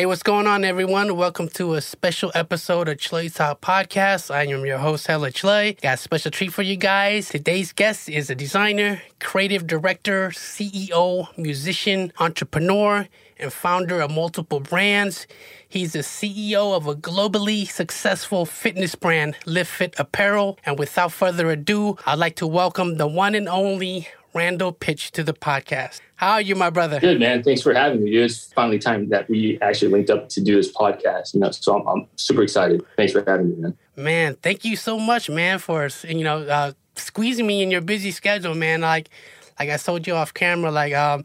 [0.00, 1.14] Hey, what's going on, everyone?
[1.14, 4.34] Welcome to a special episode of Chloe Talk Podcast.
[4.34, 5.76] I am your host, Hella Chley.
[5.82, 7.28] Got a special treat for you guys.
[7.28, 13.08] Today's guest is a designer, creative director, CEO, musician, entrepreneur,
[13.38, 15.26] and founder of multiple brands.
[15.68, 20.58] He's the CEO of a globally successful fitness brand, Live Fit Apparel.
[20.64, 25.24] And without further ado, I'd like to welcome the one and only Randall Pich to
[25.24, 26.00] the podcast.
[26.16, 27.00] How are you, my brother?
[27.00, 27.42] Good, man.
[27.42, 28.14] Thanks for having me.
[28.16, 31.34] It's finally time that we actually linked up to do this podcast.
[31.34, 32.84] You know, so I'm, I'm super excited.
[32.96, 33.78] Thanks for having me, man.
[33.96, 38.12] Man, thank you so much, man, for you know uh, squeezing me in your busy
[38.12, 38.82] schedule, man.
[38.82, 39.10] Like,
[39.58, 41.24] like I told you off camera, like um,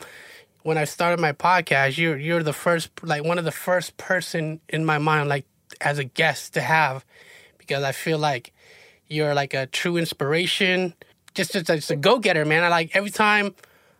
[0.63, 4.59] when I started my podcast, you're you're the first, like one of the first person
[4.69, 5.45] in my mind, like
[5.81, 7.05] as a guest to have,
[7.57, 8.51] because I feel like
[9.07, 10.95] you're like a true inspiration
[11.35, 12.63] just just, just a go getter, man.
[12.63, 13.55] I like every time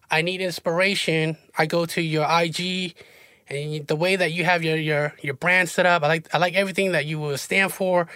[0.09, 2.95] I need inspiration, I go to your IG
[3.49, 6.03] and the way that you have your your your brand set up.
[6.03, 8.07] I like I like everything that you will stand for.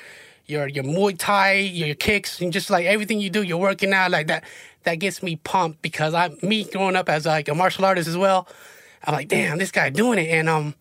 [0.47, 4.09] Your your Muay Thai, your kicks, and just like everything you do, you're working out
[4.11, 4.43] like that.
[4.83, 8.17] That gets me pumped because I me growing up as like a martial artist as
[8.17, 8.47] well.
[9.03, 10.75] I'm like, damn, this guy doing it, and um,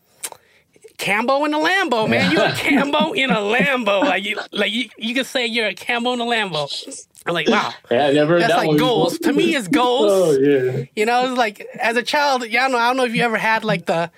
[0.98, 2.33] Cambo in a Lambo, man.
[2.33, 4.02] You're a Cambo in a Lambo.
[4.02, 6.69] Like you, like you, you can say you're a Cambo in a Lambo.
[7.29, 7.73] I'm like, wow.
[7.91, 9.19] Yeah, I never That's that like goals.
[9.21, 10.11] To me, it's goals.
[10.11, 10.84] oh yeah.
[10.97, 12.79] You know, it's like as a child, yeah, I don't know.
[12.79, 14.11] I don't know if you ever had like the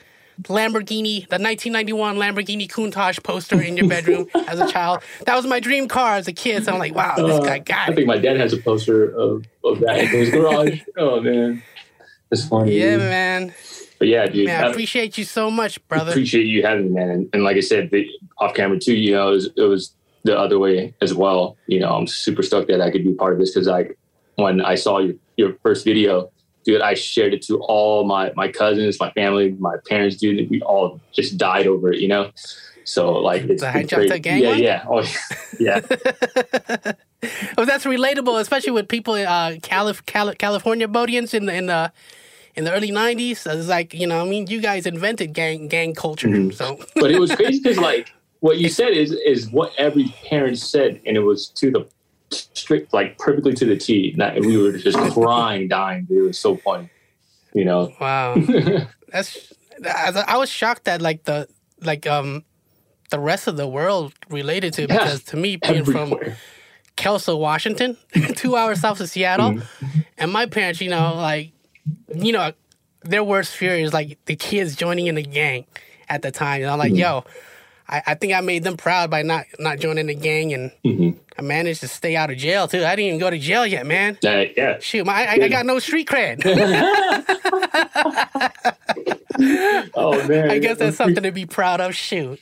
[0.45, 5.03] Lamborghini, the 1991 Lamborghini Countach poster in your bedroom as a child.
[5.27, 6.65] That was my dream car as a kid.
[6.65, 7.95] So I'm like, wow, this guy uh, got I it.
[7.97, 10.81] think my dad has a poster of, of that in his garage.
[10.97, 11.63] oh man,
[12.31, 12.79] it's funny.
[12.79, 13.01] Yeah, dude.
[13.01, 13.55] man.
[13.99, 14.47] But yeah, dude.
[14.47, 16.11] Man, I I appreciate you so much, brother.
[16.13, 17.11] appreciate you having me, man.
[17.11, 18.09] And, and like I said, the,
[18.39, 18.95] off camera too.
[18.95, 19.93] You know, it was, it was
[20.25, 21.57] the other way as well.
[21.67, 23.99] You know, I'm super stoked that I could be part of this because like
[24.37, 26.31] when I saw your your first video,
[26.65, 30.49] dude, I shared it to all my my cousins, my family, my parents, dude.
[30.51, 32.01] We all just died over it.
[32.01, 32.31] You know.
[32.85, 34.23] So like it's, The it's great.
[34.23, 34.59] Gang yeah, one?
[34.59, 35.05] yeah, oh
[35.61, 35.81] yeah.
[37.59, 41.93] Oh, that's relatable, especially with people, uh, Calif- Cali- California Bodians in the in the
[42.57, 43.47] in the early '90s.
[43.47, 46.53] It's like you know, I mean, you guys invented gang gang culture, Mhm.
[46.55, 50.59] so but it was crazy because like what you said is is what every parent
[50.59, 51.89] said, and it was to the
[52.31, 54.15] strict, like perfectly to the T.
[54.17, 56.05] That we were just crying, dying.
[56.05, 56.19] Dude.
[56.19, 56.89] It was so funny,
[57.55, 57.93] you know.
[58.01, 58.37] wow.
[59.13, 59.53] That's
[59.85, 61.49] I was shocked that like the
[61.81, 62.45] like um
[63.11, 64.99] the rest of the world related to it Yeah.
[64.99, 66.15] because to me being from
[66.97, 67.97] Kelso, Washington,
[68.37, 70.01] two hours south of Seattle, Mm-hmm.
[70.19, 71.53] and my parents, you know, like
[72.15, 72.53] you know,
[73.03, 75.65] their worst fear is like the kids joining in the gang
[76.09, 76.63] at the time.
[76.63, 77.01] And I'm like, Mm-hmm.
[77.01, 77.25] yo,
[77.91, 81.17] I, I think I made them proud by not not joining the gang, and Mhm.
[81.37, 82.85] I managed to stay out of jail too.
[82.85, 84.17] I didn't even go to jail yet, man.
[84.25, 84.79] Uh, yeah.
[84.81, 86.45] Shoot, my, I, I got no street cred.
[89.95, 90.51] Oh man.
[90.51, 91.95] I guess that's something to be proud of.
[91.95, 92.41] Shoot,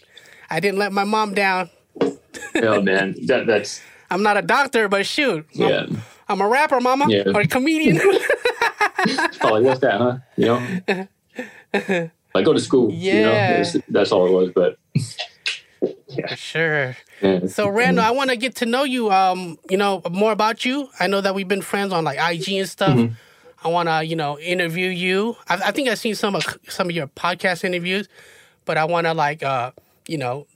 [0.50, 1.70] I didn't let my mom down.
[2.54, 3.80] Oh man, that that's
[4.10, 5.96] I'm not a doctor, but shoot, I'm- yeah.
[6.28, 7.24] I'm, a rapper, mama, Yeah.
[7.34, 8.00] or a comedian.
[8.02, 8.18] Oh,
[9.52, 10.18] like what's that, huh?
[10.36, 12.08] You know.
[12.34, 12.92] I go to school.
[12.92, 13.64] You know, Yeah.
[13.88, 14.50] that's all it was.
[14.54, 14.78] But
[16.36, 16.96] sure.
[17.22, 17.46] yeah.
[17.46, 19.10] So Randall, I want to get to know you.
[19.10, 20.88] Um, you know more about you.
[20.98, 22.96] I know that we've been friends on like IG and stuff.
[22.96, 23.14] Mm-hmm.
[23.64, 25.36] I want to, you know, interview you.
[25.48, 28.08] I, I think I've seen some of some of your podcast interviews,
[28.64, 29.72] but I want to like, uh,
[30.06, 30.46] you know,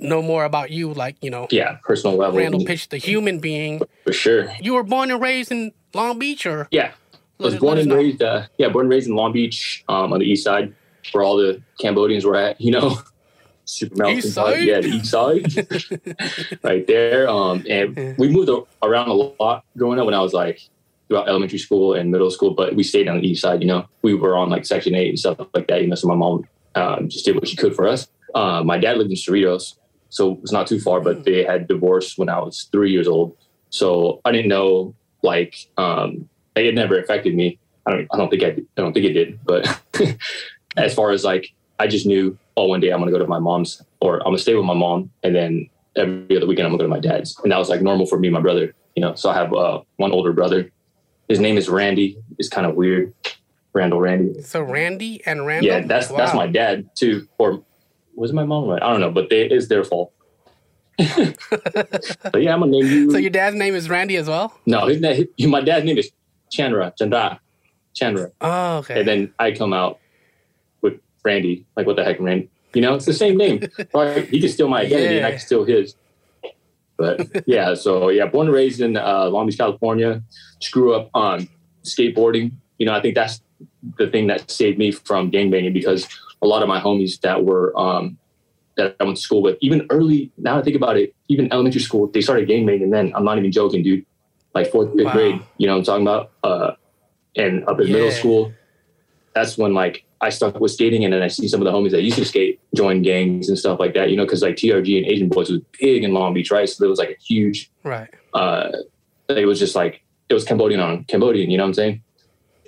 [0.00, 0.92] know more about you.
[0.92, 3.80] Like, you know, yeah, personal level Randall Pich, the human being.
[4.04, 4.52] for sure.
[4.60, 6.92] You were born and raised in Long Beach, or Yeah.
[7.38, 10.20] I was born and raised, uh, yeah, born and raised in Long Beach, um, on
[10.20, 10.74] the east side,
[11.12, 12.58] where all the Cambodians were at.
[12.60, 12.98] You know,
[13.66, 14.64] super mountain East side, side?
[14.64, 17.28] yeah, the east side, right there.
[17.28, 18.50] Um, and we moved
[18.82, 20.60] around a lot growing up when I was like
[21.08, 23.60] throughout elementary school and middle school, but we stayed on the east side.
[23.60, 25.82] You know, we were on like Section Eight and stuff like that.
[25.82, 26.44] You know, so my mom
[26.74, 28.08] um, just did what she could for us.
[28.34, 29.76] Uh, my dad lived in Cerritos,
[30.08, 33.36] so it's not too far, but they had divorced when I was three years old.
[33.70, 37.58] So I didn't know like um, it never affected me.
[37.86, 38.08] I don't.
[38.12, 38.48] I don't think I.
[38.48, 39.38] I don't think it did.
[39.44, 39.80] But
[40.76, 42.36] as far as like, I just knew.
[42.56, 44.74] Oh, one day I'm gonna go to my mom's, or I'm gonna stay with my
[44.74, 47.68] mom, and then every other weekend I'm gonna go to my dad's, and that was
[47.68, 48.74] like normal for me, and my brother.
[48.94, 50.70] You know, so I have uh, one older brother.
[51.28, 52.18] His name is Randy.
[52.38, 53.12] It's kind of weird,
[53.74, 54.40] Randall Randy.
[54.42, 55.70] so Randy and Randall.
[55.70, 57.28] Yeah, that's that's my dad too.
[57.38, 57.62] Or
[58.14, 58.64] was it my mom?
[58.64, 58.82] Right?
[58.82, 60.12] I don't know, but they, it's their fault.
[60.96, 63.10] but yeah, I'm gonna name you.
[63.10, 64.58] So your dad's name is Randy as well.
[64.64, 66.10] no, his name, my dad's name is
[66.50, 66.94] Chandra.
[66.96, 67.38] Chandra.
[67.92, 68.30] Chandra.
[68.40, 69.00] Oh, okay.
[69.00, 69.98] And then I come out
[71.26, 71.66] Randy.
[71.76, 72.48] Like, what the heck, Randy?
[72.72, 73.60] You know, it's the same name.
[74.30, 75.96] He can steal my identity, and I can steal his.
[76.96, 80.22] But yeah, so yeah, born and raised in uh, Long Beach, California.
[80.60, 81.48] Just grew up on
[81.84, 82.52] skateboarding.
[82.78, 83.42] You know, I think that's
[83.98, 86.08] the thing that saved me from gangbanging because
[86.42, 88.18] a lot of my homies that were um,
[88.76, 90.30] that I went to school with, even early.
[90.38, 92.90] Now I think about it, even elementary school, they started gang banging.
[92.90, 94.04] Then I'm not even joking, dude.
[94.54, 95.12] Like fourth, fifth wow.
[95.12, 96.32] grade, you know what I'm talking about?
[96.42, 96.72] Uh,
[97.36, 97.92] and up in yeah.
[97.92, 98.52] middle school,
[99.34, 101.90] that's when like I stuck with skating, and then I see some of the homies
[101.90, 104.10] that used to skate join gangs and stuff like that.
[104.10, 106.68] You know, because like TRG and Asian Boys was big in Long Beach, right?
[106.68, 108.08] So there was like a huge, right.
[108.32, 108.72] Uh,
[109.28, 111.50] it was just like it was Cambodian on Cambodian.
[111.50, 112.02] You know what I'm saying?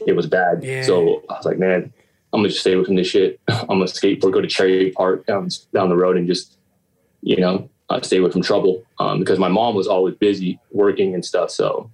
[0.06, 0.62] It was bad.
[0.62, 0.82] Yeah.
[0.82, 1.92] So I was like, man,
[2.32, 3.40] I'm gonna just stay away from this shit.
[3.48, 6.58] I'm gonna skateboard, go to Cherry Park down down the road, and just
[7.22, 8.84] you know uh, stay away from trouble.
[8.98, 11.50] Um, because my mom was always busy working and stuff.
[11.50, 11.90] So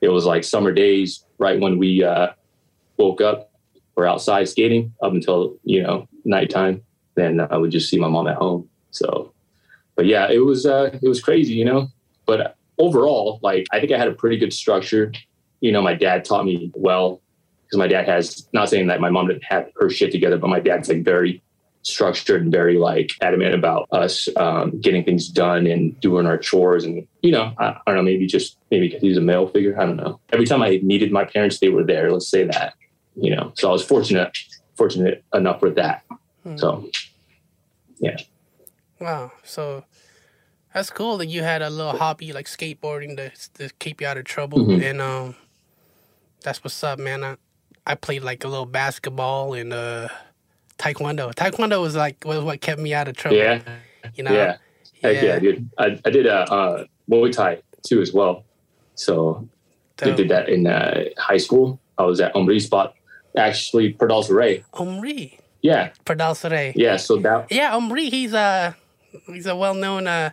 [0.00, 2.28] it was like summer days, right when we uh,
[2.96, 3.49] woke up,
[4.06, 6.82] outside skating up until you know nighttime.
[7.14, 8.68] Then I would just see my mom at home.
[8.90, 9.32] So,
[9.96, 11.88] but yeah, it was uh, it was crazy, you know.
[12.26, 15.12] But overall, like I think I had a pretty good structure.
[15.60, 17.20] You know, my dad taught me well
[17.64, 20.48] because my dad has not saying that my mom didn't have her shit together, but
[20.48, 21.42] my dad's like very
[21.82, 26.84] structured and very like adamant about us um, getting things done and doing our chores
[26.84, 29.80] and you know I, I don't know maybe just maybe because he's a male figure
[29.80, 32.74] I don't know every time I needed my parents they were there let's say that
[33.20, 34.36] you know so I was fortunate
[34.74, 36.04] fortunate enough with that
[36.42, 36.56] hmm.
[36.56, 36.88] so
[37.98, 38.16] yeah
[39.00, 39.84] wow so
[40.72, 44.16] that's cool that you had a little hobby like skateboarding to, to keep you out
[44.16, 44.82] of trouble mm-hmm.
[44.82, 45.36] and um
[46.42, 47.36] that's what's up man I,
[47.86, 50.08] I played like a little basketball and uh,
[50.78, 51.34] taekwondo.
[51.34, 53.38] Taekwondo was like was what kept me out of trouble.
[53.38, 53.60] Yeah,
[54.14, 54.32] you know.
[54.32, 54.56] Yeah,
[55.02, 55.70] Heck yeah, yeah dude.
[55.78, 58.44] I, I did a uh, uh, Muay Thai too as well.
[58.94, 59.48] So
[60.02, 61.80] I did that in uh, high school.
[61.98, 62.94] I was at Omri spot,
[63.36, 64.64] actually Pardal Ray.
[64.74, 65.38] Omri.
[65.62, 65.90] Yeah.
[66.04, 66.72] Pardal Ray.
[66.76, 66.96] Yeah.
[66.96, 67.50] So that.
[67.50, 68.10] Yeah, Omri.
[68.10, 68.76] He's a
[69.26, 70.30] he's a well known uh,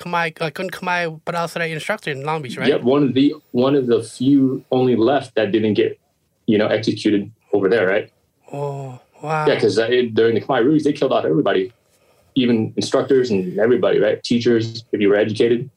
[0.00, 2.68] Khmer, uh, Kun Khmer Pardal Ray instructor in Long Beach, right?
[2.68, 5.98] Yeah, one of the one of the few only left that didn't get
[6.46, 8.12] you know, executed over there, right?
[8.52, 9.46] Oh, wow.
[9.46, 11.72] Yeah, because uh, during the Khmer Rouge, they killed out everybody,
[12.34, 14.22] even instructors and everybody, right?
[14.22, 15.70] Teachers, if you were educated.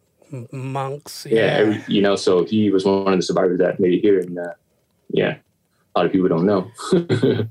[0.51, 1.25] Monks.
[1.29, 4.01] Yeah, yeah every, you know, so he was one of the survivors that made it
[4.01, 4.19] here.
[4.19, 4.53] And uh,
[5.09, 5.37] yeah,
[5.97, 6.71] a lot of people don't know.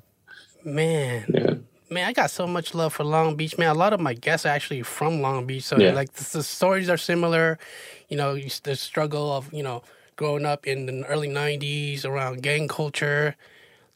[0.65, 1.25] Man.
[1.29, 1.55] Yeah.
[1.91, 3.69] Man, I got so much love for Long Beach, man.
[3.69, 5.93] A lot of my guests are actually from Long Beach, so yeah.
[5.93, 7.61] like the, the stories are similar.
[8.09, 9.85] You know, the struggle of you know
[10.17, 13.37] growing up in the early 90s around gang culture,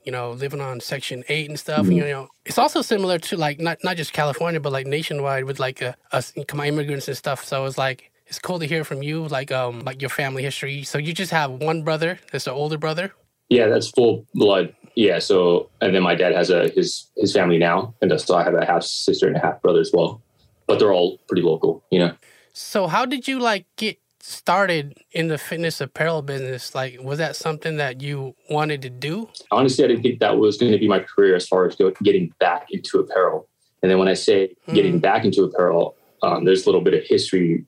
[0.04, 1.82] you know, living on Section 8 and stuff.
[1.82, 1.92] Mm-hmm.
[1.92, 5.58] You know, it's also similar to like not, not just California, but like nationwide with
[5.58, 7.44] like uh, us immigrants and stuff.
[7.44, 10.84] So it's like, it's cool to hear from you, like um, like your family history.
[10.84, 13.12] So you just have one brother, that's an older brother.
[13.50, 14.74] Yeah, that's full blood.
[14.94, 15.18] Yeah.
[15.18, 18.54] So, and then my dad has a his his family now, and so I have
[18.54, 20.22] a half sister and a half brother as well.
[20.66, 22.14] But they're all pretty local, you know.
[22.52, 27.36] So, how did you like get started in the fitness apparel business, like was that
[27.36, 29.28] something that you wanted to do?
[29.50, 32.32] Honestly, I didn't think that was going to be my career as far as getting
[32.38, 33.48] back into apparel.
[33.82, 34.74] And then when I say hmm.
[34.74, 37.64] getting back into apparel, um, there's a little bit of history,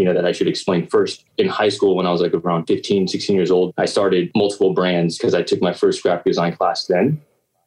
[0.00, 1.24] you know, that I should explain first.
[1.38, 4.72] In high school, when I was like around 15, 16 years old, I started multiple
[4.72, 7.20] brands because I took my first graphic design class then.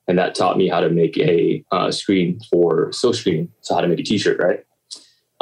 [0.08, 3.50] And that taught me how to make a uh, screen for silk screen.
[3.62, 4.66] So how to make a t-shirt, right?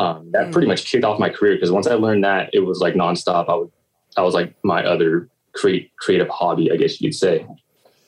[0.02, 2.80] um, that pretty much kicked off my career because once I learned that, it was
[2.80, 3.50] like nonstop.
[3.50, 3.72] I would,
[4.18, 7.46] I was like my other create creative hobby, I guess you could say.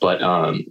[0.01, 0.65] But um,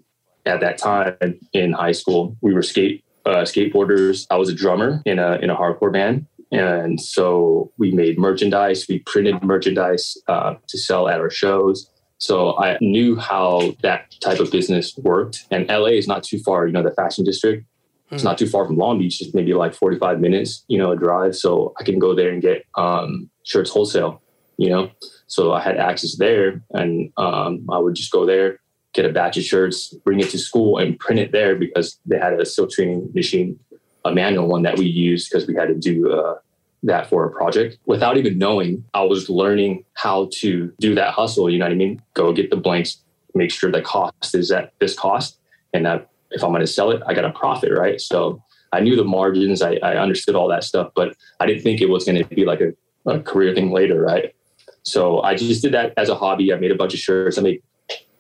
[0.46, 1.16] at that time
[1.52, 4.26] in high school, we were skate uh, skateboarders.
[4.30, 8.86] I was a drummer in a in a hardcore band, and so we made merchandise.
[8.88, 11.90] We printed merchandise uh, to sell at our shows.
[12.18, 15.46] So I knew how that type of business worked.
[15.50, 17.66] And LA is not too far, you know, the fashion district.
[18.12, 20.96] It's not too far from Long Beach, just maybe like 45 minutes, you know, a
[20.96, 21.34] drive.
[21.34, 24.20] So I can go there and get um, shirts wholesale,
[24.58, 24.90] you know.
[25.28, 28.60] So I had access there and um, I would just go there,
[28.92, 32.18] get a batch of shirts, bring it to school and print it there because they
[32.18, 33.58] had a silk screening machine,
[34.04, 36.36] a manual one that we used because we had to do uh,
[36.82, 37.78] that for a project.
[37.86, 41.76] Without even knowing, I was learning how to do that hustle, you know what I
[41.76, 42.02] mean?
[42.14, 42.98] Go get the blanks,
[43.34, 45.38] make sure the cost is at this cost
[45.72, 48.00] and that if I'm going to sell it, I got a profit, right?
[48.00, 48.42] So
[48.72, 51.88] I knew the margins, I, I understood all that stuff, but I didn't think it
[51.88, 52.72] was going to be like a,
[53.06, 54.34] a, career thing later, right?
[54.82, 56.52] So I just did that as a hobby.
[56.52, 57.38] I made a bunch of shirts.
[57.38, 57.62] I made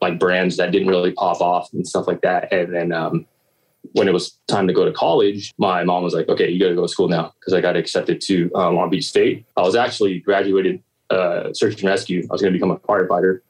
[0.00, 2.52] like brands that didn't really pop off and stuff like that.
[2.52, 3.26] And then um,
[3.92, 6.68] when it was time to go to college, my mom was like, "Okay, you got
[6.68, 9.44] to go to school now," because I got accepted to uh, Long Beach State.
[9.56, 12.26] I was actually graduated uh, search and rescue.
[12.30, 13.40] I was going to become a firefighter.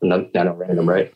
[0.00, 1.12] Not, not random, right?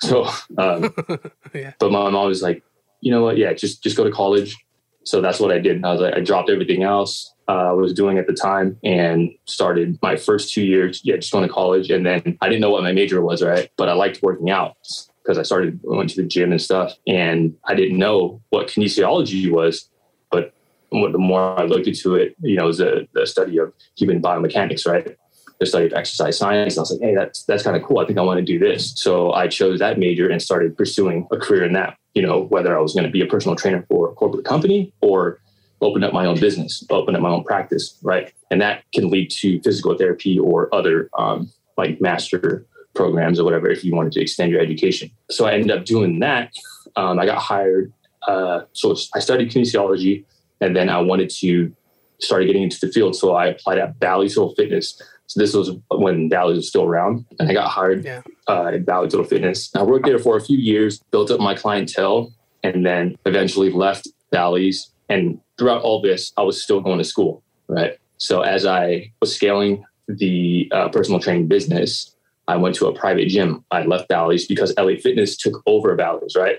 [0.00, 0.26] So,
[0.56, 0.94] um,
[1.54, 1.72] yeah.
[1.78, 2.62] but my mom was like,
[3.00, 3.36] you know what?
[3.36, 4.56] Yeah, just just go to college.
[5.04, 5.84] So that's what I did.
[5.84, 9.30] I was like, I dropped everything else uh, I was doing at the time and
[9.46, 11.00] started my first two years.
[11.04, 13.70] Yeah, just going to college, and then I didn't know what my major was, right?
[13.76, 14.76] But I liked working out.
[15.22, 19.50] Because I started went to the gym and stuff, and I didn't know what kinesiology
[19.50, 19.88] was,
[20.30, 20.52] but
[20.90, 24.20] the more I looked into it, you know, it was a, the study of human
[24.20, 25.16] biomechanics, right?
[25.58, 26.74] The study of exercise science.
[26.74, 28.00] And I was like, hey, that's that's kind of cool.
[28.00, 28.92] I think I want to do this.
[28.96, 31.96] So I chose that major and started pursuing a career in that.
[32.14, 34.92] You know, whether I was going to be a personal trainer for a corporate company
[35.00, 35.40] or
[35.80, 38.32] open up my own business, open up my own practice, right?
[38.50, 43.70] And that can lead to physical therapy or other um, like master programs or whatever
[43.70, 45.10] if you wanted to extend your education.
[45.30, 46.52] So I ended up doing that.
[46.96, 47.92] Um, I got hired.
[48.26, 50.24] Uh, so I studied kinesiology,
[50.60, 51.74] and then I wanted to
[52.20, 53.16] start getting into the field.
[53.16, 55.00] So I applied at Bally's Total Fitness.
[55.26, 58.22] So this was when Bally's was still around, and I got hired yeah.
[58.48, 59.74] uh, at Bally's Total Fitness.
[59.74, 62.32] I worked there for a few years, built up my clientele,
[62.62, 64.90] and then eventually left Bally's.
[65.08, 67.98] And throughout all this, I was still going to school, right?
[68.18, 72.14] So as I was scaling the uh, personal training business,
[72.48, 73.64] I went to a private gym.
[73.70, 76.58] I left Bally's because LA Fitness took over Bally's, right?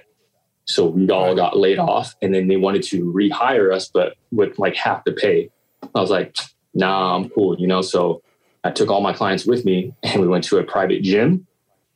[0.65, 4.57] So we all got laid off and then they wanted to rehire us, but with
[4.57, 5.49] like half the pay.
[5.93, 6.35] I was like,
[6.73, 7.81] nah, I'm cool, you know?
[7.81, 8.21] So
[8.63, 11.45] I took all my clients with me and we went to a private gym.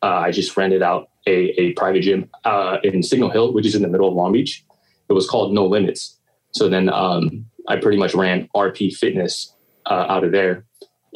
[0.04, 3.74] Uh, I just rented out a, a private gym uh, in Signal Hill, which is
[3.74, 4.66] in the middle of Long Beach.
[5.10, 6.18] It was called No Limits.
[6.52, 10.66] So then um, I pretty much ran RP Fitness uh, out of there.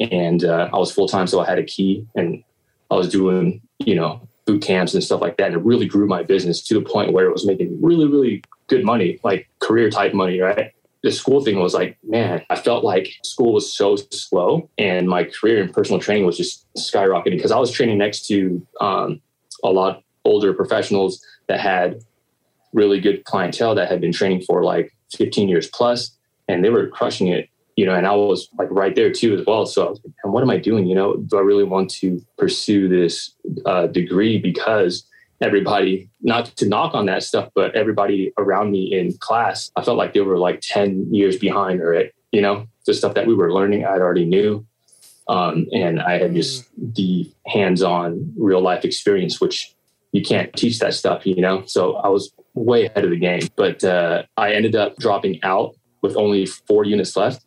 [0.00, 2.42] And uh, I was full time, so I had a key and
[2.92, 5.46] I was doing, you know, boot camps and stuff like that.
[5.46, 8.44] And it really grew my business to the point where it was making really, really
[8.66, 10.72] good money, like career type money, right?
[11.02, 15.24] The school thing was like, man, I felt like school was so slow and my
[15.24, 19.20] career in personal training was just skyrocketing because I was training next to um,
[19.64, 22.04] a lot older professionals that had
[22.72, 26.12] really good clientele that had been training for like 15 years plus
[26.48, 29.46] and they were crushing it you know, and I was like right there too as
[29.46, 29.66] well.
[29.66, 30.86] So I was like, what am I doing?
[30.86, 35.06] You know, do I really want to pursue this uh, degree because
[35.40, 39.96] everybody, not to knock on that stuff, but everybody around me in class, I felt
[39.96, 43.34] like they were like 10 years behind or it, you know, the stuff that we
[43.34, 44.66] were learning, I already knew.
[45.28, 46.94] Um, and I had just mm.
[46.94, 49.74] the hands-on real life experience, which
[50.12, 51.64] you can't teach that stuff, you know?
[51.66, 55.74] So I was way ahead of the game, but uh, I ended up dropping out
[56.02, 57.44] with only four units left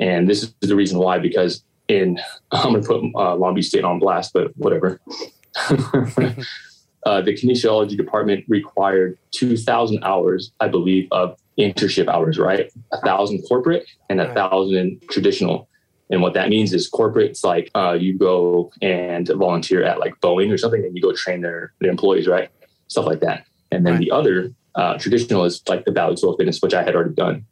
[0.00, 2.20] and this is the reason why, because in,
[2.52, 5.00] I'm going to put uh, Long Beach State on blast, but whatever.
[5.68, 12.72] uh, the kinesiology department required 2,000 hours, I believe, of internship hours, right?
[12.92, 15.68] A thousand corporate and a thousand traditional.
[16.10, 20.20] And what that means is corporate, it's like uh, you go and volunteer at like
[20.20, 22.50] Boeing or something and you go train their, their employees, right?
[22.88, 23.46] Stuff like that.
[23.70, 24.00] And then right.
[24.00, 27.46] the other uh, traditional is like the Bally's Total Fitness, which I had already done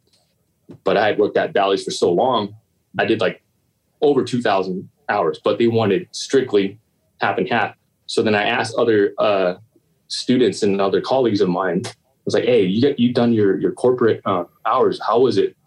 [0.83, 2.55] but I had worked at Bally's for so long,
[2.97, 3.41] I did like
[4.01, 6.79] over 2,000 hours, but they wanted strictly
[7.19, 7.75] half and half.
[8.05, 9.55] So then I asked other uh,
[10.07, 11.91] students and other colleagues of mine, I
[12.25, 14.99] was like, hey, you get, you done your, your corporate uh, hours.
[15.05, 15.57] How was it?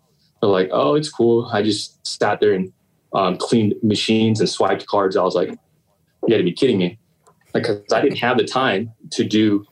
[0.41, 1.51] They're like, oh, it's cool.
[1.53, 2.73] I just sat there and
[3.13, 5.17] um, cleaned machines and swiped cards.
[5.17, 6.99] I was like, you got to be kidding me.
[7.53, 9.67] Because like, I didn't have the time to do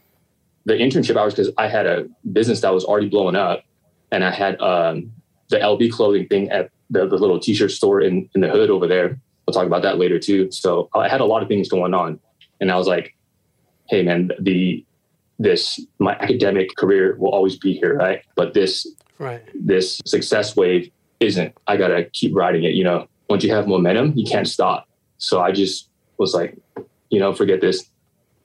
[0.66, 3.64] the internship hours because I had a business that was already blowing up
[4.11, 5.12] and I had um,
[5.49, 8.87] the LB clothing thing at the, the little t-shirt store in, in the hood over
[8.87, 9.18] there.
[9.46, 10.50] We'll talk about that later too.
[10.50, 12.18] So I had a lot of things going on,
[12.61, 13.14] and I was like,
[13.88, 14.84] "Hey, man, the
[15.38, 18.23] this my academic career will always be here, right?
[18.37, 18.87] But this
[19.18, 21.54] right this success wave isn't.
[21.66, 22.75] I gotta keep riding it.
[22.75, 24.88] You know, once you have momentum, you can't stop.
[25.18, 26.56] So I just was like,
[27.11, 27.90] you know, forget this.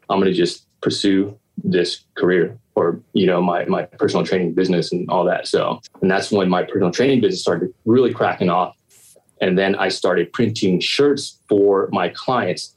[0.10, 5.10] I'm gonna just pursue this career or you know my my personal training business and
[5.10, 5.48] all that.
[5.48, 8.76] So and that's when my personal training business started really cracking off.
[9.42, 12.76] And then i started printing shirts for my clients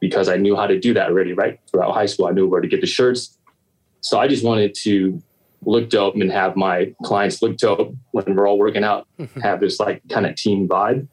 [0.00, 1.58] because i knew how to do that already right?
[1.70, 3.38] Throughout high school i knew where to get the shirts.
[4.00, 5.22] So i just wanted to
[5.66, 9.08] look dope and have my clients look dope when we're all working out
[9.42, 11.08] have this like kind of team vibe.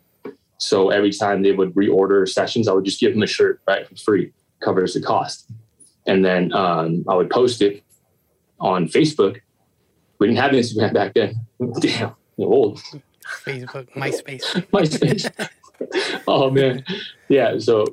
[0.58, 3.88] So every time they would reorder sessions i would just give them a shirt right
[3.88, 5.52] for free covers the cost
[6.08, 7.84] and then um, I would post it
[8.60, 9.40] on Facebook.
[10.20, 11.36] We didn't have Instagram back then.
[11.80, 12.82] Damn, old.
[13.46, 14.44] Facebook, MySpace.
[14.72, 16.22] MySpace.
[16.28, 16.84] oh man,
[17.30, 17.58] yeah.
[17.58, 17.86] So,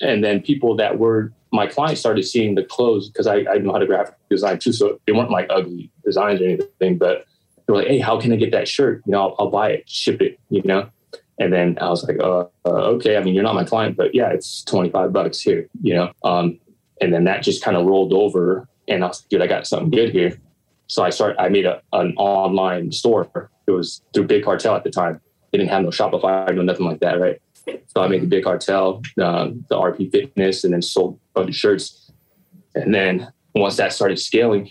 [0.00, 3.72] and then people that were my clients started seeing the clothes because I, I know
[3.72, 4.72] how to graphic design too.
[4.72, 7.26] So they weren't like ugly designs or anything, but
[7.66, 9.02] they were like, "Hey, how can I get that shirt?
[9.06, 10.38] You know, I'll, I'll buy it, ship it.
[10.50, 10.88] You know."
[11.38, 14.14] And then I was like, uh, uh, "Okay, I mean, you're not my client, but
[14.14, 16.58] yeah, it's twenty five bucks here." You know, um,
[17.02, 19.66] and then that just kind of rolled over and I was like, dude, I got
[19.66, 20.38] something good here.
[20.86, 23.50] So I started, I made a, an online store.
[23.66, 25.20] It was through Big Cartel at the time.
[25.50, 27.40] They didn't have no Shopify, no nothing like that, right?
[27.88, 31.50] So I made the Big Cartel, uh, the RP Fitness, and then sold a bunch
[31.50, 32.10] of shirts.
[32.74, 34.70] And then once that started scaling,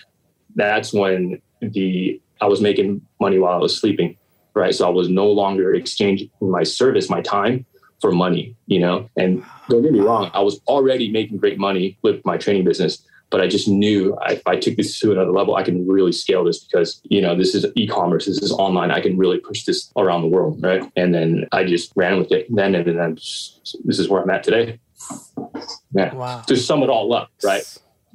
[0.55, 4.17] that's when the I was making money while I was sleeping,
[4.55, 4.73] right?
[4.73, 7.65] So I was no longer exchanging my service, my time
[7.99, 9.09] for money, you know.
[9.15, 13.03] And don't get me wrong, I was already making great money with my training business,
[13.29, 16.43] but I just knew if I took this to another level, I can really scale
[16.43, 18.91] this because you know this is e-commerce, this is online.
[18.91, 20.83] I can really push this around the world, right?
[20.95, 22.47] And then I just ran with it.
[22.53, 24.79] Then and then just, this is where I'm at today.
[25.93, 26.13] Yeah.
[26.13, 26.41] Wow.
[26.41, 27.63] To sum it all up, right?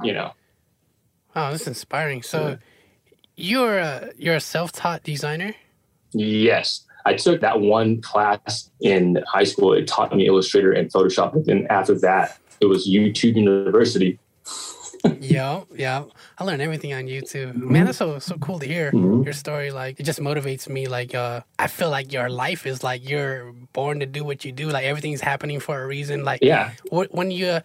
[0.02, 0.32] You know.
[1.34, 2.22] Oh, this is inspiring.
[2.22, 2.58] So
[3.36, 5.54] you're a you're a self-taught designer?
[6.12, 6.85] Yes.
[7.06, 9.72] I took that one class in high school.
[9.72, 11.34] It taught me Illustrator and Photoshop.
[11.34, 14.18] And then after that, it was YouTube University.
[15.20, 16.02] yeah, yeah.
[16.38, 17.54] I learned everything on YouTube.
[17.54, 19.24] Man, that's so so cool to hear Mhm.
[19.24, 19.70] your story.
[19.70, 20.88] Like it just motivates me.
[20.88, 24.50] Like uh I feel like your life is like you're born to do what you
[24.52, 24.68] do.
[24.68, 26.24] Like everything's happening for a reason.
[26.24, 26.72] Like Yeah.
[26.90, 27.60] when you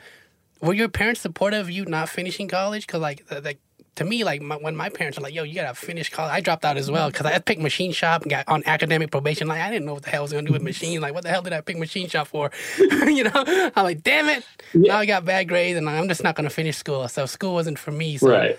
[0.62, 2.86] were your parents supportive of you not finishing college?
[2.86, 3.56] Because like the,
[3.96, 6.40] to me, like my, when my parents were like, "Yo, you gotta finish college," I
[6.40, 9.48] dropped out as well because I picked machine shop and got on academic probation.
[9.48, 11.02] Like I didn't know what the hell I was gonna do with machine.
[11.02, 12.52] Like what the hell did I pick machine shop for?
[12.80, 13.32] you know,
[13.76, 14.46] I'm like, damn it.
[14.74, 17.08] Now I got bad grades and I'm just not gonna finish school.
[17.10, 18.18] So school wasn't for me.
[18.18, 18.58] So, Right.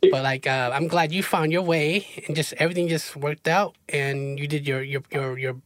[0.00, 3.74] But like, uh, I'm glad you found your way and just everything just worked out
[3.88, 5.56] and you did your your your your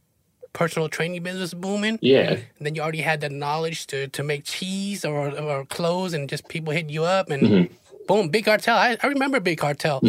[0.53, 1.99] personal training business booming.
[2.01, 2.31] Yeah.
[2.31, 6.29] And then you already had the knowledge to, to make cheese or, or clothes, and
[6.29, 7.73] just people hit you up, and Mm-hmm.
[8.07, 8.75] Boom, Big Cartel.
[8.77, 9.99] I, I remember Big Cartel,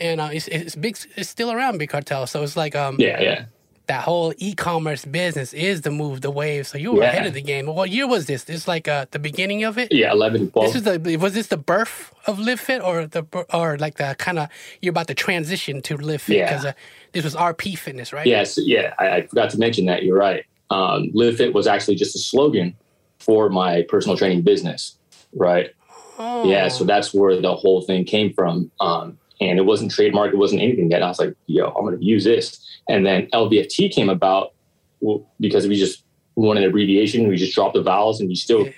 [0.00, 0.96] and uh, it's, it's big.
[1.16, 2.26] It's still around Big Cartel.
[2.26, 3.20] So it's like um Yeah.
[3.20, 3.44] Yeah.
[3.88, 6.66] that whole e-commerce business is the move, the wave.
[6.66, 7.10] So you were Yeah.
[7.10, 7.66] ahead of the game.
[7.66, 8.44] What year was this?
[8.44, 9.88] This like uh, the beginning of it.
[9.92, 10.12] Yeah.
[10.12, 10.66] 11, 12.
[10.66, 14.14] This is the was this the birth of Live Fit or the or like the
[14.18, 14.48] kind of
[14.80, 16.48] you're about to transition to Live Fit Yeah.
[16.48, 16.72] because uh,
[17.12, 18.26] this was RP Fitness, right?
[18.26, 20.02] Yes, yeah, I, I forgot to mention that.
[20.04, 20.44] You're right.
[20.70, 22.74] Um, Live Fit was actually just a slogan
[23.18, 24.96] for my personal training business,
[25.34, 25.70] right?
[26.18, 26.48] Oh.
[26.48, 28.70] Yeah, so that's where the whole thing came from.
[28.80, 31.02] Um, and it wasn't trademarked, it wasn't anything yet.
[31.02, 32.60] I was like, yo, I'm going to use this.
[32.88, 34.52] And then LVFT came about
[35.00, 36.04] well, because we just
[36.36, 37.28] wanted an abbreviation.
[37.28, 38.68] We just dropped the vowels, and you still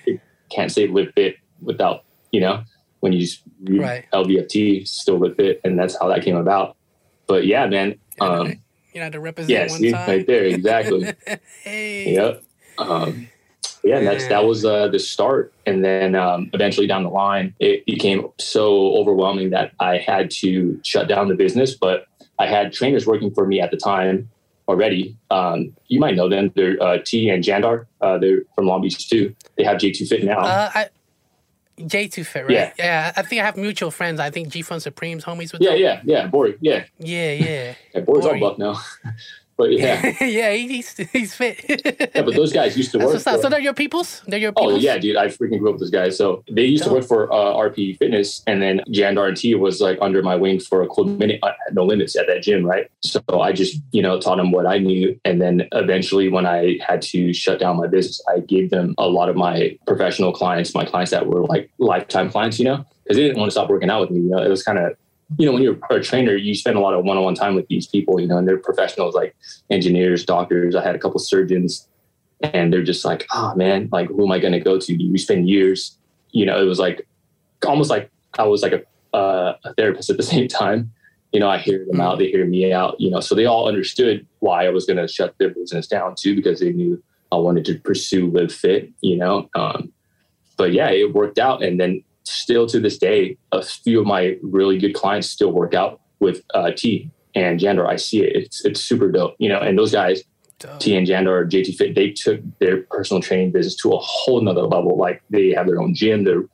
[0.51, 2.65] can't say Live Fit without, you know,
[3.01, 4.05] when you just read Right.
[4.13, 6.77] LVFT, still Live Fit, and that's how that came about.
[7.27, 7.99] But yeah, man.
[8.21, 8.61] Um,
[8.93, 11.13] you know to represent Yes, one right there, exactly.
[11.65, 12.15] Hey.
[12.15, 12.43] yep.
[12.79, 13.29] Um,
[13.85, 17.55] yeah, and that's that was uh, the start, and then um, eventually down the line,
[17.61, 21.75] it became so overwhelming that I had to shut down the business.
[21.75, 22.07] But
[22.39, 24.31] I had trainers working for me at the time
[24.69, 25.17] already.
[25.31, 26.51] Um, you might know them.
[26.57, 27.87] They're uh, T and Jandar.
[28.01, 29.35] Uh, they're from Long Beach too.
[29.57, 30.41] They have J2 Fit now.
[30.41, 30.89] Uh, I,
[31.79, 32.53] J2 Fit, right?
[32.53, 32.73] Yeah.
[32.79, 33.13] Yeah.
[33.17, 34.21] I think I have mutual friends.
[34.21, 35.79] I think G Fun Supreme's homies with yeah, them.
[35.79, 36.27] yeah, yeah.
[36.27, 37.75] Bory, yeah, Yeah, yeah.
[37.95, 38.01] yeah.
[38.01, 38.81] Bory's all buff now.
[39.57, 41.65] but yeah, yeah, he- he's, he's fit.
[41.69, 42.23] yeah.
[42.23, 43.09] But those guys used to work.
[43.13, 44.23] what's for- So they're your peoples?
[44.27, 45.17] They're your Oh yeah, dude!
[45.17, 46.17] I freaking grew up with those guys.
[46.17, 49.81] So they used to work for uh, RP Fitness, and then Jandar and T was
[49.81, 51.41] like under my wing for a cool minute.
[51.43, 52.91] Had no limits at that gym, right?
[53.03, 56.79] So I just you know taught them what I knew, and then eventually when I
[56.87, 60.75] had to shut down my business, I gave them a lot of my professional clients,
[60.75, 63.69] my clients that were like lifetime clients, you know, because they didn't want to stop
[63.71, 64.21] working out with me.
[64.21, 64.97] You know, it was kind of
[65.39, 67.87] you know, when you're a trainer, you spend a lot of one-on-one time with these
[67.87, 69.35] people, you know, and they're professionals like
[69.71, 70.77] engineers, doctors.
[70.77, 71.89] I had a couple surgeons,
[72.43, 74.97] and they're just like, oh man, like who am I going to go to?
[74.97, 75.97] We spend years,
[76.31, 76.61] you know.
[76.61, 77.07] It was like
[77.67, 80.93] almost like I was like a uh, a therapist at the same time.
[81.33, 83.01] You know, I hear them out, they hear me out.
[83.01, 86.15] You know, so they all understood why I was going to shut their business down
[86.17, 88.93] too, because they knew I wanted to pursue live fit.
[89.01, 89.93] You know, um,
[90.57, 94.37] but yeah, it worked out, and then still to this day, a few of my
[94.43, 97.89] really good clients still work out with uh, T and Jandor.
[97.89, 99.35] I see it; it's it's super dope.
[99.39, 100.23] You know, and those guys
[100.59, 100.81] Dope.
[100.81, 104.41] T and Jandor or JT Fit, they took their personal training business to a whole
[104.41, 104.97] nother level.
[104.97, 106.45] Like they have their own gym, they're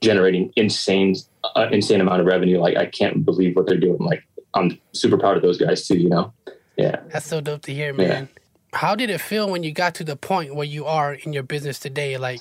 [0.00, 1.14] generating insane,
[1.56, 2.58] uh, insane amount of revenue.
[2.58, 3.98] Like I can't believe what they're doing.
[3.98, 5.98] Like I'm super proud of those guys too.
[5.98, 6.32] You know,
[6.76, 7.00] yeah.
[7.08, 8.28] That's so dope to hear, man.
[8.72, 11.44] How did it feel when you got to the point where you are in your
[11.44, 12.16] business today?
[12.16, 12.40] Like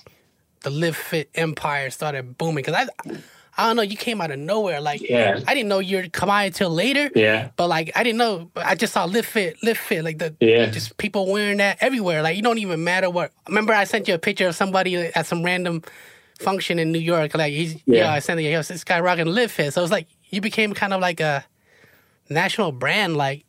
[0.64, 2.64] the Live Fit empire started booming.
[2.64, 3.12] Because I,
[3.58, 4.82] I don't know, you came out of nowhere.
[4.82, 5.40] Like Yeah.
[5.48, 7.10] I didn't know you'd come out until later.
[7.16, 8.50] Yeah, But like I didn't know.
[8.56, 10.66] I just saw Live Fit, Live Fit, like the Yeah.
[10.68, 12.22] just people wearing that everywhere.
[12.24, 13.32] Like you don't even matter what.
[13.48, 15.84] Remember, I sent you a picture of somebody at some random
[16.40, 17.36] function in New York.
[17.36, 18.14] Like he's yeah, Yeah.
[18.14, 18.50] I sent you.
[18.50, 19.72] Yo, this guy rocking Live Fit.
[19.74, 21.46] So it's like you became kind of like a
[22.30, 23.18] national brand.
[23.18, 23.46] Like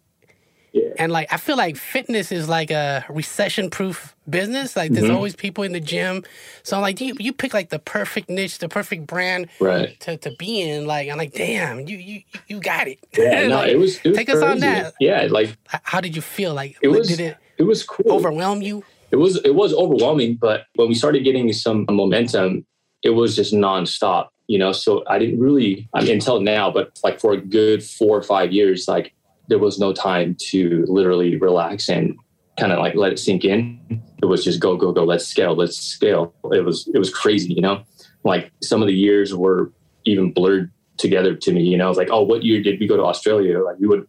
[0.98, 4.76] and like I feel like fitness is like a recession proof business.
[4.76, 5.14] Like there's Mhm.
[5.14, 6.24] always people in the gym.
[6.62, 9.98] So I'm like, you you pick like the perfect niche, the perfect brand right.
[10.00, 10.86] to, to be in.
[10.86, 12.98] Like I'm like, damn, you you you got it.
[13.16, 13.98] Yeah, no, Like, it was.
[14.04, 14.94] It was take us on that.
[15.00, 16.54] Yeah, like How did you feel?
[16.54, 17.08] Like it was.
[17.08, 18.10] did it It was cool.
[18.12, 18.84] overwhelm you?
[19.10, 22.66] it was it was overwhelming but when we started getting some momentum
[23.04, 27.00] it was just nonstop you know, so I didn't really, I mean, until now, but
[27.02, 29.14] like for a good four or five years, like
[29.48, 32.16] there was no time to literally relax and
[32.58, 33.78] kind of like let it sink in.
[34.22, 36.34] It was just go, go, go, let's scale, let's scale.
[36.52, 37.82] It was, it was crazy, you know,
[38.22, 39.72] like some of the years were
[40.04, 42.86] even blurred together to me, you know, I was like, oh, what year did we
[42.86, 43.62] go to Australia?
[43.62, 44.06] Like we would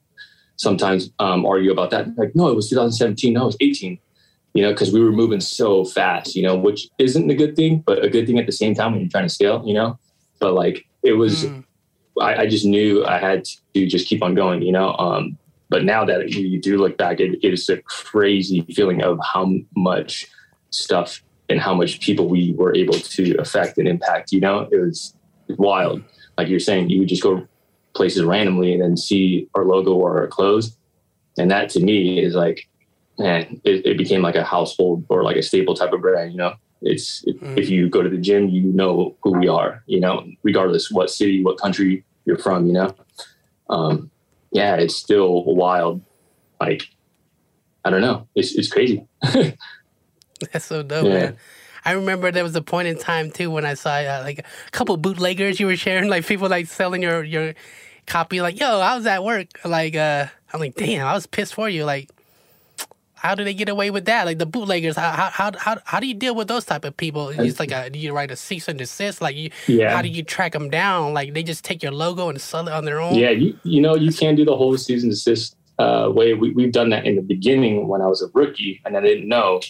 [0.57, 2.15] sometimes um, argue about that.
[2.17, 3.33] Like, no, it was 2017.
[3.33, 3.99] No, it was 18
[4.55, 7.83] you know, because we were moving so fast, you know, which isn't a good thing,
[7.85, 9.99] but a good thing at the same time when you're trying to scale, you know.
[10.39, 11.65] But like it was, mm.
[12.19, 14.95] I, I, just knew I had to just keep on going, you know.
[14.97, 15.37] Um,
[15.69, 19.51] but now that you do look back, it, it is a crazy feeling of how
[19.75, 20.27] much
[20.69, 24.31] stuff and how much people we were able to affect and impact.
[24.31, 25.15] You know, it was
[25.49, 26.03] wild.
[26.37, 27.47] Like you're saying, you would just go
[27.93, 30.77] places randomly and then see our logo or our clothes,
[31.37, 32.67] and that to me is like
[33.17, 36.31] man, it, it, became like a household or like a staple type of brand.
[36.31, 37.57] You know, it's mm.
[37.57, 39.83] if you go to the gym, you know who we are.
[39.87, 42.67] You know, regardless what city, what country you're from.
[42.67, 42.95] You know,
[43.69, 44.11] um,
[44.51, 46.01] yeah, it's still wild.
[46.59, 46.83] Like,
[47.83, 49.05] I don't know, it's it's crazy.
[50.51, 51.13] That's so dope, yeah.
[51.13, 51.37] man.
[51.85, 54.71] I remember there was a point in time too when I saw uh, like a
[54.71, 57.53] couple bootleggers you were sharing, like people like selling your your
[58.05, 58.41] copy.
[58.41, 59.47] Like, yo, I was at work.
[59.63, 61.85] Like, uh, I'm like, damn, I was pissed for you.
[61.85, 62.09] Like,
[63.15, 64.25] how do they get away with that?
[64.25, 67.29] Like the bootleggers, how how how, how do you deal with those type of people?
[67.29, 69.21] It's like a, you write a cease and desist?
[69.21, 69.95] Like you, yeah.
[69.95, 71.13] how do you track them down?
[71.13, 73.15] Like they just take your logo and sell it on their own.
[73.15, 76.33] Yeah, you you know you can't do the whole cease and desist uh, way.
[76.33, 79.27] We we've done that in the beginning when I was a rookie, and I didn't
[79.27, 79.61] know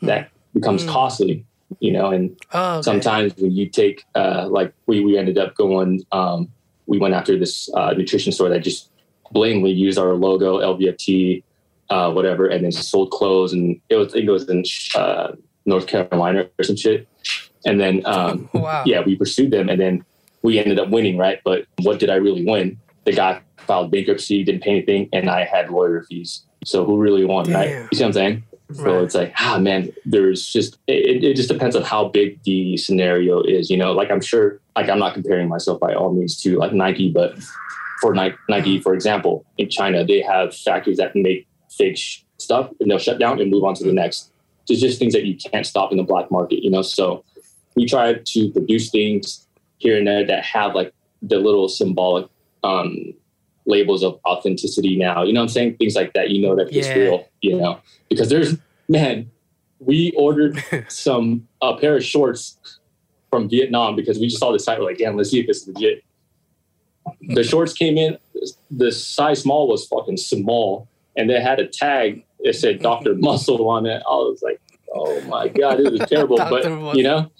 [0.00, 0.06] hmm.
[0.06, 0.90] that becomes hmm.
[0.90, 1.44] costly.
[1.80, 2.82] You know, and oh, okay.
[2.82, 6.50] sometimes when you take uh, like we we ended up going, um,
[6.86, 8.90] we went after this uh, nutrition store that just
[9.32, 11.42] blatantly used our logo LVFT
[11.90, 15.32] uh, whatever, and then sold clothes, and it was it goes in uh,
[15.66, 17.08] North Carolina or some shit.
[17.66, 18.82] And then um, wow.
[18.86, 20.04] yeah, we pursued them, and then
[20.42, 21.40] we ended up winning, right?
[21.44, 22.78] But what did I really win?
[23.04, 26.42] The guy filed bankruptcy, didn't pay anything, and I had lawyer fees.
[26.64, 27.54] So who really won, Damn.
[27.54, 27.68] right?
[27.90, 28.44] You see what I'm saying?
[28.68, 28.76] Right.
[28.76, 32.76] So it's like, ah, man, there's just, it, it just depends on how big the
[32.76, 36.40] scenario is, you know, like I'm sure, like I'm not comparing myself by all means
[36.42, 37.38] to like Nike, but
[38.02, 41.98] for Nike, for example, in China, they have factories that make fake
[42.38, 44.30] stuff and they'll shut down and move on to the next.
[44.66, 46.82] There's just things that you can't stop in the black market, you know?
[46.82, 47.24] So
[47.74, 49.46] we try to produce things
[49.78, 52.28] here and there that have like the little symbolic
[52.64, 53.14] um,
[53.66, 55.22] labels of authenticity now.
[55.22, 55.76] You know I'm saying?
[55.76, 57.80] Things like that, you know, that it's real, you know?
[58.08, 58.56] Because there's,
[58.88, 59.30] man,
[59.78, 62.58] we ordered some, a pair of shorts
[63.30, 64.78] from Vietnam because we just saw the site.
[64.78, 66.04] We're like, damn, let's see if it's legit.
[67.22, 68.18] The shorts came in,
[68.70, 73.68] the size small was fucking small and they had a tag that said Doctor Muscle
[73.68, 74.02] on it.
[74.06, 74.60] I was like,
[74.94, 76.36] oh my god, it was terrible.
[76.38, 77.30] but you know,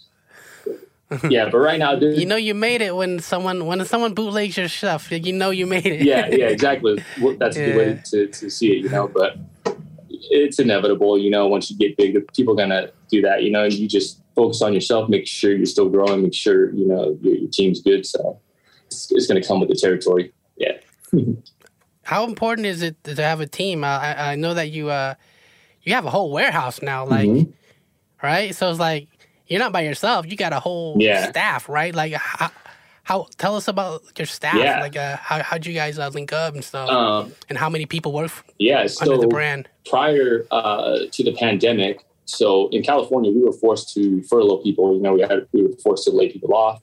[1.30, 1.48] yeah.
[1.48, 4.68] But right now, dude, you know, you made it when someone when someone bootlegs your
[4.68, 5.10] stuff.
[5.10, 6.02] You know, you made it.
[6.02, 7.02] yeah, yeah, exactly.
[7.38, 8.82] That's a good way to, to see it.
[8.82, 9.38] You know, but
[10.10, 11.16] it's inevitable.
[11.16, 13.44] You know, once you get big, people are gonna do that.
[13.44, 16.72] You know, and you just focus on yourself, make sure you're still growing, make sure
[16.74, 18.04] you know your, your team's good.
[18.04, 18.40] So
[18.86, 20.32] it's, it's going to come with the territory.
[20.56, 20.78] Yeah.
[22.08, 23.84] How important is it to have a team?
[23.84, 25.14] I, I know that you uh
[25.82, 27.50] you have a whole warehouse now, like mm-hmm.
[28.26, 28.54] right.
[28.54, 29.08] So it's like
[29.46, 30.24] you're not by yourself.
[30.26, 31.28] You got a whole yeah.
[31.28, 31.94] staff, right?
[31.94, 32.50] Like how,
[33.02, 34.54] how tell us about your staff.
[34.54, 34.80] Yeah.
[34.80, 37.84] Like uh, how how'd you guys uh, link up and stuff, um, and how many
[37.84, 39.68] people work yeah, so under the brand?
[39.84, 44.96] Prior uh, to the pandemic, so in California, we were forced to furlough people.
[44.96, 46.80] You know, we had we were forced to lay people off.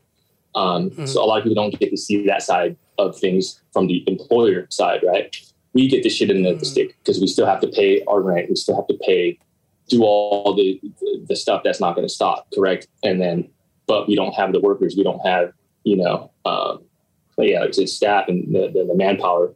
[0.53, 1.05] Um, mm-hmm.
[1.07, 4.03] So a lot of people don't get to see that side of things from the
[4.07, 5.35] employer side, right?
[5.73, 6.63] We get the shit in the, mm-hmm.
[6.63, 8.49] stick because we still have to pay our rent.
[8.49, 9.37] We still have to pay,
[9.89, 10.79] do all the
[11.27, 12.87] the stuff that's not going to stop, correct?
[13.03, 13.49] And then,
[13.87, 14.95] but we don't have the workers.
[14.95, 15.51] We don't have,
[15.83, 16.83] you know, um,
[17.37, 19.53] yeah, it's, it's staff and the, the, the manpower.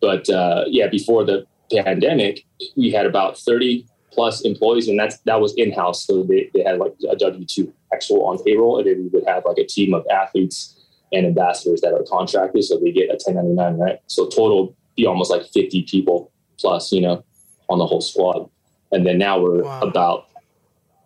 [0.00, 2.44] But uh, yeah, before the pandemic,
[2.76, 6.06] we had about 30 plus employees, and that's that was in house.
[6.06, 9.28] So they, they had like a W two actual on payroll, and then we would
[9.28, 10.79] have like a team of athletes
[11.12, 13.98] and ambassadors that are contracted, so they get a 1099, right?
[14.06, 17.24] So total be almost like 50 people plus, you know,
[17.68, 18.48] on the whole squad.
[18.92, 19.80] And then now we're wow.
[19.80, 20.28] about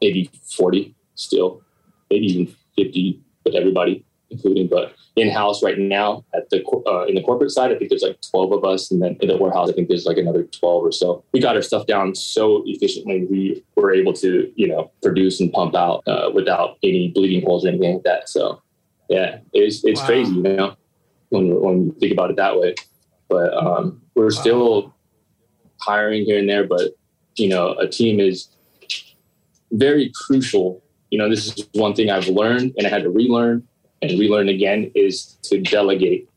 [0.01, 1.62] maybe 40 still,
[2.11, 4.69] maybe even 50 with everybody including.
[4.69, 8.03] But in house right now at the uh, in the corporate side, I think there's
[8.03, 10.85] like 12 of us, and then in the warehouse, I think there's like another 12
[10.85, 11.25] or so.
[11.33, 15.53] We got our stuff down so efficiently, we were able to you know produce and
[15.53, 18.29] pump out uh, without any bleeding holes or anything like that.
[18.29, 18.61] So
[19.09, 20.07] yeah, it's it's wow.
[20.07, 20.77] crazy, you know,
[21.31, 22.75] when when you think about it that way.
[23.29, 24.31] But um, we're wow.
[24.31, 24.95] still
[25.81, 26.93] hiring here and there, but
[27.37, 28.49] you know, a team is
[29.73, 30.83] very crucial.
[31.11, 33.67] You know, this is one thing I've learned and I had to relearn
[34.03, 36.29] and relearn again is to delegate.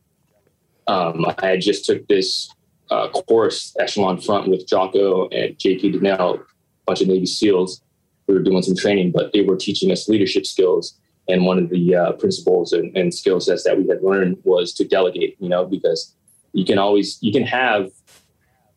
[0.86, 2.50] Um, I just took this
[2.90, 6.44] uh, course, Echelon Front, with Jocko and JP Donnelly, a
[6.86, 7.82] bunch of Navy SEALs.
[8.26, 10.98] We were doing some training, but they were teaching us leadership skills.
[11.28, 14.72] And one of the uh, principles and, and skill sets that we had learned was
[14.74, 16.14] to delegate, you know, because
[16.52, 17.90] you can always, you can have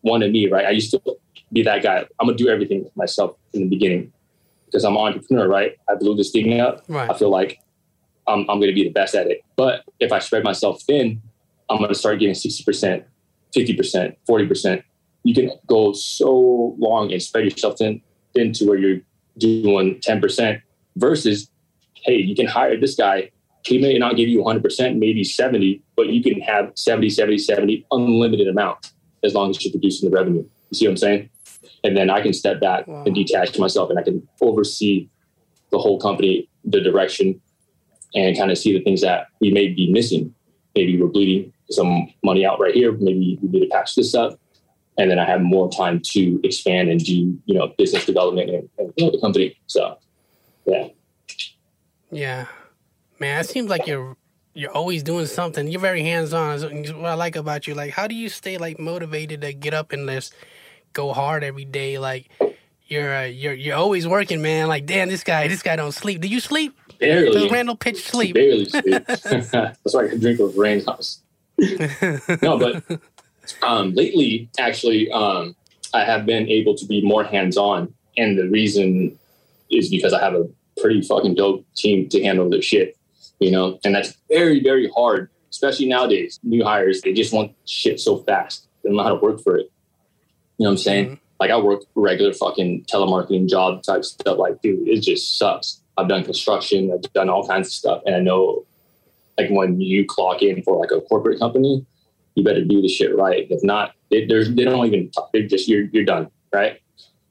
[0.01, 0.65] one of me, right?
[0.65, 1.01] I used to
[1.51, 2.05] be that guy.
[2.19, 4.11] I'm going to do everything myself in the beginning
[4.65, 5.77] because I'm an entrepreneur, right?
[5.89, 6.83] I blew this thing up.
[6.87, 7.09] Right.
[7.09, 7.59] I feel like
[8.27, 9.41] I'm, I'm going to be the best at it.
[9.55, 11.21] But if I spread myself thin,
[11.69, 13.03] I'm going to start getting 60%,
[13.55, 14.83] 50%, 40%.
[15.23, 18.01] You can go so long and spread yourself thin,
[18.33, 19.01] thin to where you're
[19.37, 20.61] doing 10%
[20.95, 21.49] versus,
[22.03, 23.31] hey, you can hire this guy.
[23.65, 27.85] He may not give you 100%, maybe 70, but you can have 70, 70, 70,
[27.91, 28.91] unlimited amount
[29.23, 30.43] as long as you're producing the revenue.
[30.71, 31.29] You see what I'm saying?
[31.83, 33.03] And then I can step back wow.
[33.05, 35.09] and detach myself and I can oversee
[35.71, 37.39] the whole company, the direction,
[38.13, 40.33] and kind of see the things that we may be missing.
[40.75, 42.91] Maybe we're bleeding some money out right here.
[42.91, 44.39] Maybe we need to patch this up.
[44.97, 48.69] And then I have more time to expand and do, you know, business development and,
[48.77, 49.57] and grow the company.
[49.67, 49.97] So,
[50.65, 50.87] yeah.
[52.11, 52.47] Yeah.
[53.19, 54.17] Man, it seems like you're
[54.53, 55.67] you're always doing something.
[55.67, 56.59] You're very hands on.
[56.59, 59.91] What I like about you, like, how do you stay like motivated to get up
[59.91, 60.33] and just
[60.93, 61.97] go hard every day?
[61.97, 62.29] Like,
[62.87, 64.67] you're uh, you're you're always working, man.
[64.67, 66.21] Like, damn, this guy, this guy don't sleep.
[66.21, 66.77] Do you sleep?
[66.99, 67.31] Barely.
[67.31, 68.35] Does Randall Pich sleep?
[68.35, 68.85] Barely sleep.
[69.07, 69.53] That's
[69.93, 71.21] why I can drink those rain house.
[72.41, 72.83] no, but
[73.61, 75.55] um, lately, actually, um,
[75.93, 79.17] I have been able to be more hands on, and the reason
[79.69, 80.49] is because I have a
[80.81, 82.97] pretty fucking dope team to handle their shit
[83.41, 86.39] you know, and that's very, very hard, especially nowadays.
[86.43, 88.67] New hires, they just want shit so fast.
[88.81, 89.71] They don't know how to work for it.
[90.57, 91.05] You know what I'm saying?
[91.05, 91.15] Mm-hmm.
[91.39, 94.37] Like I work regular fucking telemarketing job type stuff.
[94.37, 95.81] Like, dude, it just sucks.
[95.97, 98.03] I've done construction, I've done all kinds of stuff.
[98.05, 98.63] And I know
[99.39, 101.83] like when you clock in for like a corporate company,
[102.35, 103.47] you better do the shit right.
[103.49, 105.31] If not, they, they don't even talk.
[105.33, 106.29] They're just, you're, you're done.
[106.53, 106.79] Right.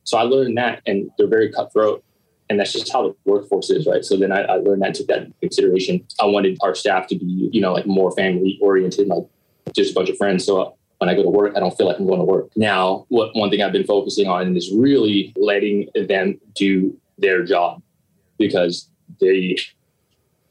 [0.02, 2.04] So I learned that and they're very cutthroat
[2.50, 4.04] and that's just how the workforce is, right?
[4.04, 6.04] So then I, I learned that, took that into consideration.
[6.20, 9.22] I wanted our staff to be, you know, like more family oriented, like
[9.72, 10.44] just a bunch of friends.
[10.44, 12.50] So uh, when I go to work, I don't feel like I'm going to work.
[12.56, 17.82] Now, what one thing I've been focusing on is really letting them do their job
[18.36, 19.56] because they,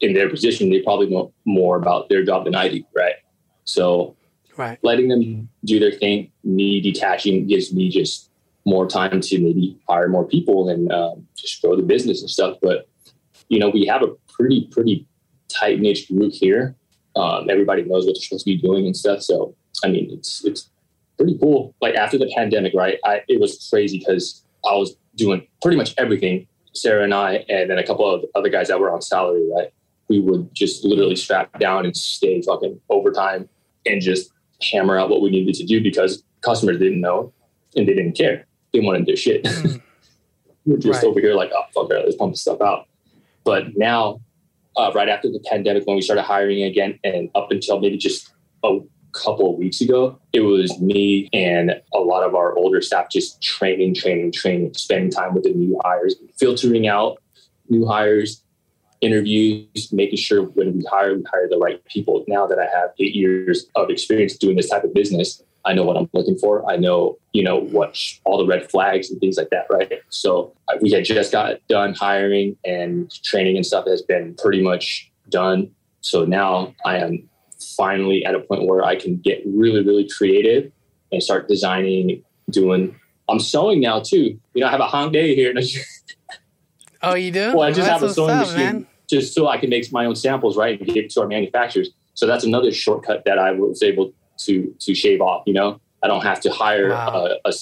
[0.00, 3.16] in their position, they probably know more about their job than I do, right?
[3.64, 4.16] So,
[4.56, 5.44] right, letting them mm-hmm.
[5.66, 8.29] do their thing, me detaching gives me just
[8.70, 12.56] more time to maybe hire more people and um, just grow the business and stuff.
[12.62, 12.88] But
[13.48, 15.06] you know, we have a pretty pretty
[15.48, 16.76] tight knit group here.
[17.16, 19.22] Um, everybody knows what they're supposed to be doing and stuff.
[19.22, 19.54] So
[19.84, 20.70] I mean, it's it's
[21.18, 21.74] pretty cool.
[21.82, 22.98] Like after the pandemic, right?
[23.04, 26.46] I, it was crazy because I was doing pretty much everything.
[26.72, 29.72] Sarah and I, and then a couple of other guys that were on salary, right?
[30.08, 33.48] We would just literally strap down and stay fucking overtime
[33.86, 34.30] and just
[34.62, 37.32] hammer out what we needed to do because customers didn't know
[37.74, 39.44] and they didn't care they wanted their shit.
[39.44, 39.82] Mm.
[40.66, 41.08] We're just right.
[41.08, 42.86] over here like, oh fuck it, let's pump this stuff out.
[43.44, 44.20] But now,
[44.76, 48.32] uh, right after the pandemic, when we started hiring again, and up until maybe just
[48.62, 48.78] a
[49.12, 53.42] couple of weeks ago, it was me and a lot of our older staff just
[53.42, 57.18] training, training, training, spending time with the new hires, filtering out
[57.68, 58.42] new hires,
[59.00, 62.24] interviews, making sure when we hire, we hire the right people.
[62.28, 65.84] Now that I have eight years of experience doing this type of business, I know
[65.84, 66.68] what I'm looking for.
[66.70, 70.00] I know, you know, what all the red flags and things like that, right?
[70.08, 74.62] So uh, we had just got done hiring and training and stuff has been pretty
[74.62, 75.70] much done.
[76.00, 77.28] So now I am
[77.76, 80.72] finally at a point where I can get really, really creative
[81.12, 82.98] and start designing, doing.
[83.28, 84.38] I'm sewing now too.
[84.54, 85.54] You know, I have a day here.
[87.02, 87.54] oh, you do?
[87.54, 88.86] Well, I just have a sewing machine man.
[89.08, 91.90] just so I can make my own samples, right, and give it to our manufacturers.
[92.14, 94.12] So that's another shortcut that I was able
[94.44, 95.44] to to shave off.
[95.46, 97.26] You know, I don't have to hire wow.
[97.44, 97.52] a, a,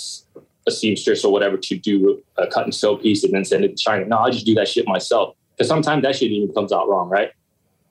[0.67, 3.77] a, seamstress or whatever to do a cut and sew piece and then send it
[3.77, 4.05] to China.
[4.05, 7.09] No, I just do that shit myself because sometimes that shit even comes out wrong,
[7.09, 7.33] right?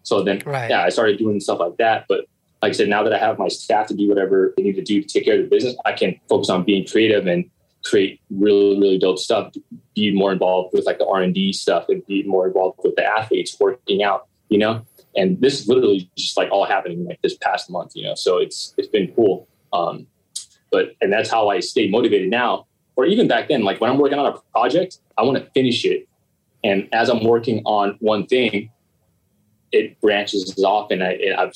[0.03, 0.69] So then, right.
[0.69, 2.05] yeah, I started doing stuff like that.
[2.07, 2.25] But
[2.61, 4.81] like I said, now that I have my staff to do whatever they need to
[4.81, 7.49] do to take care of the business, I can focus on being creative and
[7.83, 9.53] create really, really dope stuff.
[9.95, 12.95] Be more involved with like the R and D stuff and be more involved with
[12.95, 14.27] the athletes working out.
[14.49, 14.85] You know,
[15.17, 18.15] and this is literally just like all happening like this past month, you know.
[18.15, 19.47] So it's it's been cool.
[19.73, 20.07] Um,
[20.71, 23.63] but and that's how I stay motivated now, or even back then.
[23.63, 26.07] Like when I'm working on a project, I want to finish it,
[26.63, 28.69] and as I'm working on one thing,
[29.71, 31.53] it branches off, and I it, I've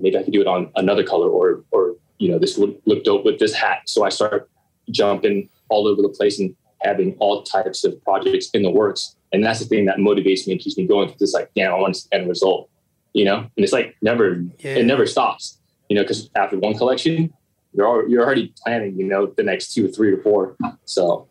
[0.00, 3.04] maybe I could do it on another color, or or you know this would look
[3.04, 3.82] dope with this hat.
[3.86, 4.50] So I start
[4.90, 9.16] jumping all over the place and having all types of projects in the works.
[9.32, 11.72] And that's the thing that motivates me and keeps me going because it's like, damn,
[11.72, 12.68] I want to end result
[13.14, 14.74] you know, and it's like never, Yeah.
[14.76, 17.32] it never stops, you know, because after one collection,
[17.72, 20.56] you're al- you're already planning, you know, the next two or three or four.
[20.84, 21.26] So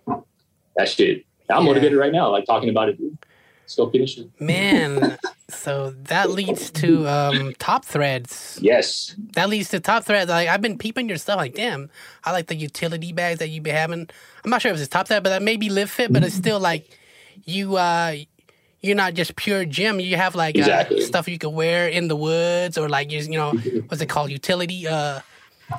[0.76, 1.68] that shit, I'm Yeah.
[1.70, 2.98] motivated right now, like talking about it.
[2.98, 3.18] Dude.
[3.78, 4.28] Let's finish it.
[4.40, 5.18] Man,
[5.50, 8.60] so that leads to um, top threads.
[8.62, 9.16] Yes.
[9.36, 10.30] That leads to top threads.
[10.30, 11.38] Like I've been peeping your stuff.
[11.38, 11.90] Like, damn,
[12.26, 14.10] I like the utility bags that you be having.
[14.44, 16.12] I'm not sure if it's top thread, but that may be live fit.
[16.14, 16.90] But it's still like
[17.46, 17.78] you.
[17.78, 18.16] uh
[18.84, 20.00] You're not just pure gym.
[20.02, 21.02] You have like Exactly.
[21.02, 23.52] uh, stuff you can wear in the woods, or like you, you know,
[23.88, 24.30] what's it called?
[24.30, 24.88] Utility.
[24.88, 25.22] uh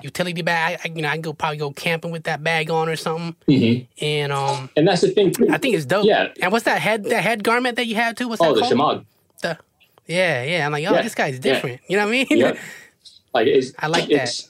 [0.03, 0.81] Utility bag.
[0.83, 3.37] I, you know, I can go probably go camping with that bag on or something.
[3.47, 3.87] Mhm.
[4.01, 5.31] And um, And that's the thing.
[5.31, 5.47] too.
[5.51, 6.07] I think it's dope.
[6.07, 6.29] Yeah.
[6.41, 7.05] And what's that head?
[7.05, 8.27] That head garment that you had too?
[8.27, 9.05] What's Oh, that the called?
[9.43, 9.59] The-
[10.07, 10.67] yeah, yeah.
[10.67, 11.41] I'm like, oh, Yeah, this guy's yeah.
[11.53, 11.81] different.
[11.87, 12.27] You know what I mean?
[12.31, 12.59] Yeah.
[13.35, 14.49] Like it's, I like it's,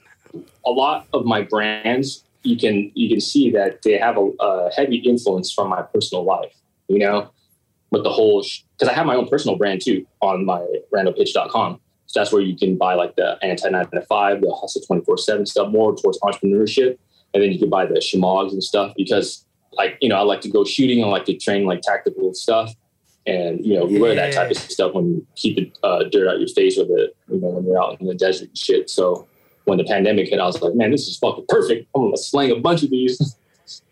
[0.66, 4.70] A lot of my brands, you can you can see that they have a, a
[4.76, 6.52] heavy influence from my personal life.
[6.88, 7.30] You know,
[7.94, 8.44] with the whole
[8.76, 10.60] because I have my own personal brand too on my
[10.92, 11.80] randallpich.com.
[12.06, 15.04] So that's where you can buy like the anti nine to five, the hustle twenty
[15.04, 16.98] four seven stuff, more towards entrepreneurship,
[17.32, 20.40] and then you can buy the shemaghs and stuff because like you know I like
[20.42, 22.74] to go shooting, I like to train like tactical stuff.
[23.26, 26.28] And you know, we wear that type of stuff when you keep the uh, dirt
[26.28, 28.90] out your face or the you know when you're out in the desert and shit.
[28.90, 29.26] So
[29.64, 31.88] when the pandemic hit, I was like, man, this is fucking perfect.
[31.94, 33.36] I'm gonna slang a bunch of these.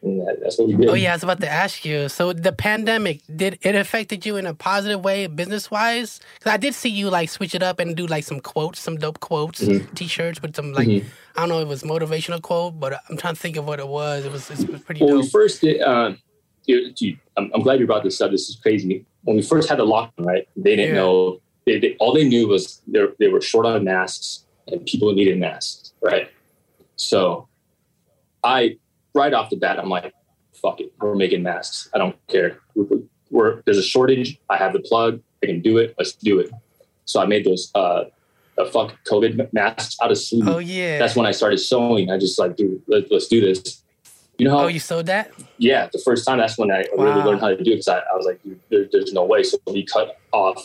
[0.03, 0.89] that, that's what we did.
[0.91, 2.09] Oh yeah, I was about to ask you.
[2.09, 6.21] So the pandemic did it affected you in a positive way, business wise?
[6.39, 8.97] Because I did see you like switch it up and do like some quotes, some
[8.97, 9.95] dope quotes, Mm-hmm.
[9.95, 13.35] t-shirts with some like I don't know if it was motivational quote, but I'm trying
[13.35, 14.27] to think of what it was.
[14.27, 15.31] It was, it was pretty When we dope.
[15.31, 16.13] first did, uh,
[16.67, 18.31] dude, I'm, I'm glad you brought this up.
[18.31, 19.07] This is crazy.
[19.25, 20.47] When we first had the lockdown, right?
[20.57, 21.01] They didn't Yeah.
[21.03, 21.41] know.
[21.65, 25.39] They, they, all they knew was they they were short on masks and people needed
[25.39, 26.29] masks, right?
[26.97, 27.49] So,
[28.45, 28.79] I
[29.14, 30.12] right off the bat, I'm like,
[30.61, 31.88] fuck it, we're making masks.
[31.94, 32.59] I don't care.
[32.75, 32.98] We're,
[33.31, 34.38] we're there's a shortage.
[34.51, 35.20] I have the plug.
[35.42, 35.94] I can do it.
[35.98, 36.51] Let's do it.
[37.05, 38.05] So I made those uh,
[38.59, 40.46] uh fuck COVID masks out of sleeve.
[40.46, 40.98] Oh yeah.
[40.98, 42.11] That's when I started sewing.
[42.11, 43.83] I just like, dude, let, let's do this.
[44.38, 45.31] You know how oh, you sewed that?
[45.59, 47.98] yeah, the first time that's when I really learned how to do it because I,
[47.98, 49.42] I was like, dude, there, there's no way.
[49.42, 50.59] So we cut off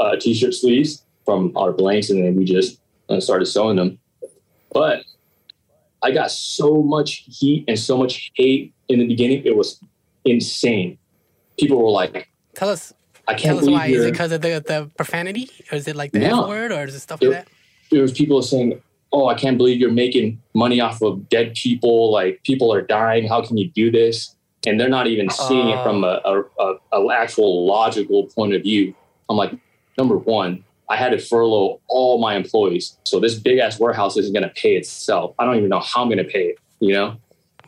[0.00, 2.80] uh, t-shirt sleeves from our blanks and then we just
[3.10, 3.98] uh, started sewing them.
[4.72, 5.04] But
[6.02, 9.42] I got so much heat and so much hate in the beginning.
[9.44, 9.80] It was
[10.24, 10.98] insane.
[11.58, 12.92] People were like, Tell us,
[13.26, 13.86] I tell can't us believe why.
[13.86, 16.42] Is it because of the, the profanity, or is it like the No.
[16.44, 17.48] F word, or is it stuff It- like that?
[17.90, 18.80] there was people saying,
[19.12, 22.10] "Oh, I can't believe you're making money off of dead people.
[22.12, 23.26] Like people are dying.
[23.26, 24.34] How can you do this?"
[24.66, 25.82] And they're not even seeing it Oh.
[25.84, 28.92] from a, a, a, a actual logical point of view.
[29.28, 29.52] I'm like,
[29.96, 34.32] number one, I had to furlough all my employees, so this big ass warehouse isn't
[34.32, 35.34] going to pay itself.
[35.38, 36.58] I don't even know how I'm going to pay it.
[36.80, 37.16] You know.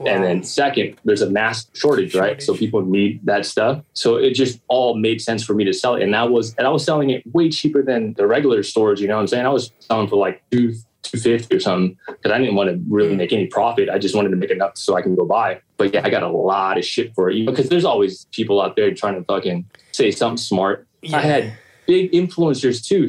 [0.06, 2.42] And then second, there's a mass shortage, right?
[2.42, 3.83] So people need that stuff.
[3.92, 6.02] So it just all made sense for me to sell it.
[6.02, 9.09] And that was and I was selling it way cheaper than the regular stores, you
[9.09, 9.46] know what I'm saying?
[9.46, 12.80] I was selling for like two two fifty or something because I didn't want to
[12.88, 13.88] really make any profit.
[13.88, 15.61] I just wanted to make enough so I can go buy.
[15.76, 17.37] But yeah, I got a lot of shit for it.
[17.37, 20.87] You know, because there's always people out there trying to fucking say something smart.
[21.02, 21.18] Yeah.
[21.18, 21.59] I had
[21.90, 23.09] big influencers too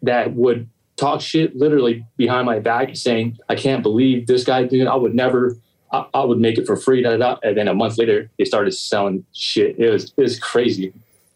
[0.00, 4.86] that would talk shit literally behind my back saying, I can't believe this guy did
[4.86, 5.58] I would never
[5.92, 7.02] I, I would make it for free.
[7.02, 7.36] Da, da, da.
[7.42, 9.78] And then a month later they started selling shit.
[9.78, 10.94] It was it was crazy.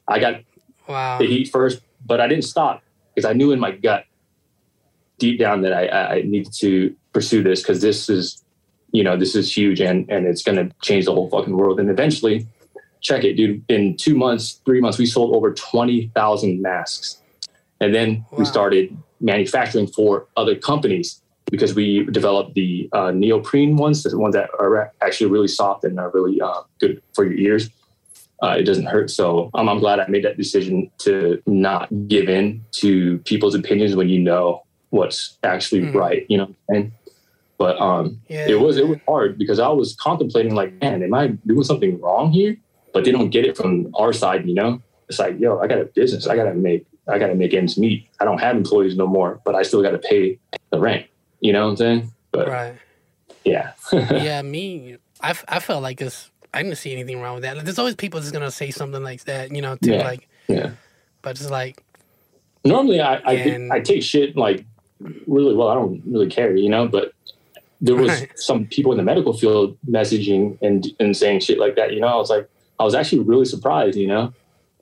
[0.09, 0.40] I got
[0.88, 1.18] wow.
[1.18, 2.83] the heat first, but I didn't stop
[3.14, 4.05] because I knew in my gut
[5.18, 8.42] deep down that I, I needed to pursue this because this is
[8.92, 11.79] you know this is huge and and it's gonna change the whole fucking world.
[11.81, 12.46] And eventually,
[13.00, 13.64] check it, dude.
[13.68, 17.18] In two months, three months, we sold over twenty thousand masks,
[17.80, 18.38] and then Wow.
[18.38, 24.34] we started manufacturing for other companies because we developed the uh, neoprene ones, the ones
[24.34, 27.70] that are actually really soft and are really uh, good for your ears.
[28.42, 29.11] Uh, it doesn't hurt.
[29.11, 33.96] So um, I'm glad I made that decision to not give in to people's opinions
[33.96, 35.94] when you know what's actually Mhm.
[35.94, 36.24] right.
[36.28, 36.92] You know, what I'm saying?
[37.58, 41.12] but um, Yeah, it was it was hard because I was contemplating like, man, am
[41.14, 42.56] I doing something wrong here?
[42.98, 44.44] But they don't get it from our side.
[44.48, 46.26] You know, it's like, yo, I got a business.
[46.26, 48.08] I got to make I got to make ends meet.
[48.18, 51.06] I don't have employees no more, but I still got to pay the rent.
[51.38, 52.12] You know what I'm saying?
[52.33, 52.75] But right.
[53.44, 56.29] yeah, yeah, me, I, f- I felt like this.
[56.52, 57.54] I didn't see anything wrong with that.
[57.54, 59.92] Like, there's always people that's gonna say something like that, you know, too.
[59.92, 60.02] Yeah.
[60.02, 60.70] Like, yeah.
[61.23, 61.85] but it's like,
[62.64, 64.66] normally I I, And- I take shit like
[65.29, 65.68] really well.
[65.68, 66.88] I don't really care, you know.
[66.88, 67.12] But
[67.81, 68.31] there was Right.
[68.37, 71.92] some people in the medical field messaging and and saying shit like that.
[71.94, 72.48] You know, I was like,
[72.79, 74.33] I was actually really surprised, you know.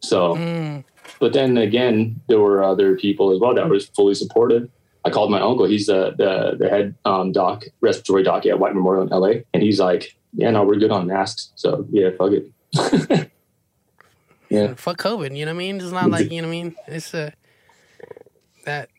[0.02, 0.84] So, mm,
[1.18, 4.68] but then again, there were other people as well that were fully supportive.
[5.04, 5.66] I called my uncle.
[5.66, 9.62] He's the the, the head um, doc, respiratory doc at White Memorial in LA, and
[9.62, 11.52] he's like, "Yeah, no, we're good on masks.
[11.54, 13.30] So yeah, fuck it."
[14.48, 14.74] Yeah.
[14.74, 15.36] fuck COVID.
[15.36, 15.76] You know what I mean?
[15.76, 16.76] It's not like you know what I mean.
[16.86, 17.30] It's uh,
[18.64, 18.90] that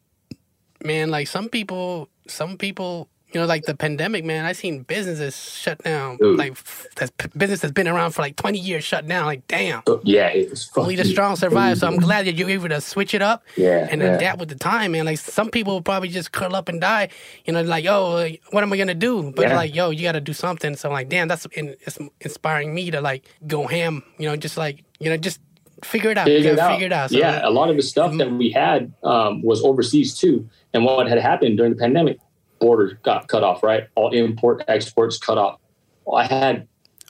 [0.83, 4.45] man, like some people, some people, you know, like the pandemic, man.
[4.45, 6.37] I seen businesses shut down, Dude.
[6.37, 6.57] like
[6.95, 9.25] that's business that's been around for like twenty years shut down.
[9.25, 9.83] Like, damn.
[10.03, 11.77] Yeah, it was Only the strong survive.
[11.79, 14.15] So I'm glad that you're able to switch it up Yeah, and yeah.
[14.15, 15.05] adapt with the time, man.
[15.05, 17.09] Like some people will probably just curl up and die.
[17.45, 19.33] You know, like, oh, like, what am I gonna do?
[19.35, 19.55] But Yeah.
[19.55, 20.75] like, yo, you got to do something.
[20.77, 24.03] So I'm like, damn, that's in, it's inspiring me to like go ham.
[24.17, 25.39] You know, just like you know, just
[25.83, 26.25] figure it out.
[26.25, 26.71] figure it out.
[26.71, 27.09] Figure it out.
[27.11, 30.49] So, yeah, a lot of the stuff that we had um, was overseas too.
[30.73, 32.19] And what had happened during the pandemic,
[32.59, 33.87] borders got cut off, right?
[33.95, 35.59] All import exports cut off.
[36.05, 36.67] Well, I had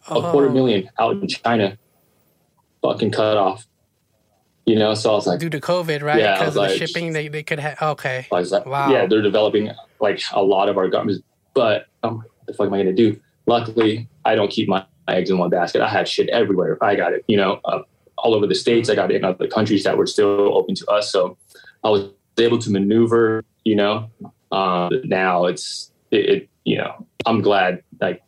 [0.09, 0.53] a quarter Oh.
[0.53, 1.77] million out in China,
[2.81, 3.65] fucking cut off.
[4.65, 6.19] You know, so I was like, due to COVID, right?
[6.19, 7.81] Yeah, Because of the shipping, they, they could have.
[7.81, 8.27] Okay.
[8.29, 8.91] Like, Wow.
[8.91, 9.71] yeah, they're developing
[10.01, 11.21] like a lot of our garments,
[11.53, 13.17] but um, what the fuck am I going to do?
[13.45, 15.81] Luckily, I don't keep my, my eggs in one basket.
[15.81, 16.77] I have shit everywhere.
[16.83, 17.79] I got it, you know, uh,
[18.17, 18.89] all over the states.
[18.89, 21.11] I got it in other countries that were still open to us.
[21.13, 21.37] So
[21.85, 24.09] I was able to maneuver, you know.
[24.51, 28.21] Uh, now it's it, it, you know, I'm glad like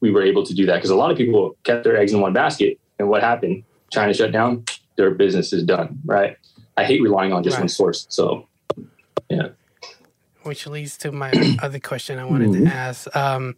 [0.00, 2.20] we were able to do that because a lot of people kept their eggs in
[2.20, 3.64] one basket, and what happened?
[3.90, 4.64] China shut down.
[4.96, 6.36] Their business is done, right?
[6.76, 7.62] I hate relying on just Right.
[7.62, 8.06] one source.
[8.10, 8.46] So
[9.30, 9.48] yeah.
[10.42, 12.64] Which leads to my other question I wanted Mm-hmm.
[12.66, 13.16] to ask.
[13.16, 13.56] Um,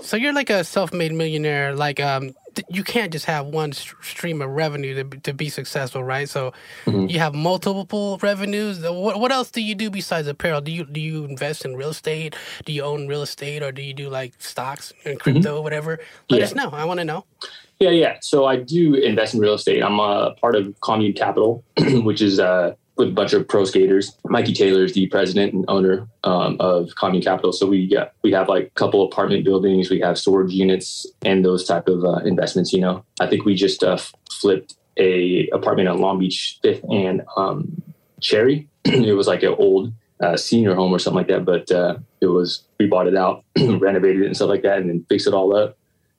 [0.00, 1.74] so you're like a self-made millionaire.
[1.74, 2.34] Like, um,
[2.68, 6.28] you can't just have one st- stream of revenue to, be- to be successful, right?
[6.28, 6.52] So
[6.86, 7.06] Mm-hmm.
[7.08, 8.80] you have multiple revenues.
[8.80, 10.60] What, what else do you do besides apparel?
[10.60, 12.36] Do you do you invest in real estate?
[12.64, 15.98] Do you own real estate, or do you do like stocks and crypto, whatever?
[15.98, 16.34] Let Mm-hmm.
[16.38, 16.44] Yeah.
[16.44, 16.70] us know.
[16.70, 17.24] I want to know.
[17.80, 18.18] Yeah, yeah.
[18.20, 19.82] So I do invest in real estate.
[19.82, 24.16] I'm a part of Commune Capital, which is uh, with a bunch of pro skaters.
[24.24, 27.52] Mikey Taylor is the president and owner um, of Commune Capital.
[27.52, 31.44] So we get we have like a couple apartment buildings, we have storage units, and
[31.44, 32.72] those type of uh, investments.
[32.72, 33.98] You know, I think we just uh,
[34.30, 37.82] flipped a apartment on Long Beach Fifth and um,
[38.20, 38.68] Cherry.
[38.84, 42.26] it was like an old uh, senior home or something like that, but uh, it
[42.26, 45.34] was we bought it out, renovated it and stuff like that, and then fixed it
[45.34, 45.76] all up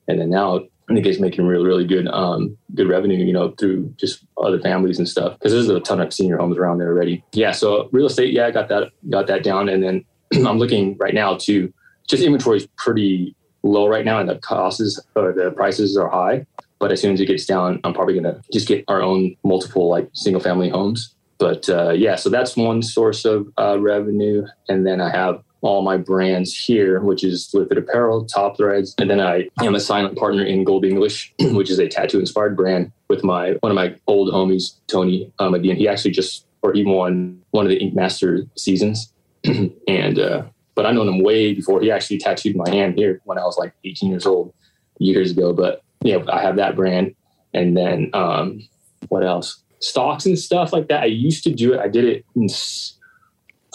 [0.07, 3.51] and then now I think it's making really, really good, um, good revenue, you know,
[3.51, 5.33] through just other families and stuff.
[5.33, 7.23] Because there's a ton of senior homes around there already.
[7.33, 10.05] Yeah, so real estate, yeah, I got that, got that down, and then
[10.47, 11.73] I'm looking right now to
[12.07, 16.45] just inventory is pretty low right now, and the costs or the prices are high.
[16.77, 19.89] But as soon as it gets down, I'm probably gonna just get our own multiple
[19.89, 21.15] like single family homes.
[21.37, 25.81] But uh, yeah, so that's one source of uh, revenue, and then I have all
[25.81, 29.79] my brands here, which is Live Fit Apparel, Top Threads, and then I am a
[29.79, 33.75] silent partner in Gold English, which is a tattoo inspired brand with my one of
[33.75, 35.75] my old homies, Tony um, Median.
[35.75, 39.11] He actually just or he won one of the Ink Master seasons,
[39.87, 40.43] and uh,
[40.75, 43.57] but I known him way before he actually tattooed my hand here when I was
[43.57, 44.53] like 18 years old
[44.99, 45.51] years ago.
[45.51, 47.15] But yeah, I have that brand,
[47.55, 48.61] and then um,
[49.09, 49.63] what else?
[49.79, 51.01] Stocks and stuff like that.
[51.01, 51.79] I used to do it.
[51.79, 52.23] I did it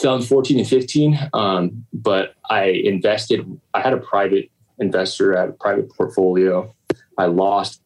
[0.00, 3.60] 2014 and 15, um, but I invested.
[3.74, 6.74] I had a private investor at a private portfolio.
[7.18, 7.82] I lost,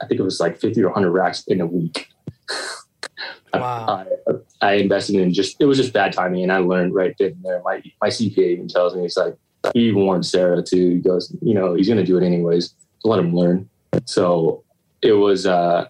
[0.00, 2.08] I think it was like 50 or 100 racks in a week.
[3.54, 4.06] Wow.
[4.26, 4.32] I,
[4.66, 7.44] I invested in just it was just bad timing, and I learned right then and
[7.44, 7.60] there.
[7.62, 9.36] My my CPA even tells me it's like
[9.74, 10.90] he warned Sarah too.
[10.90, 12.74] He goes, you know, he's going to do it anyways.
[13.00, 13.68] So let him learn.
[14.06, 14.64] So
[15.02, 15.86] it was uh,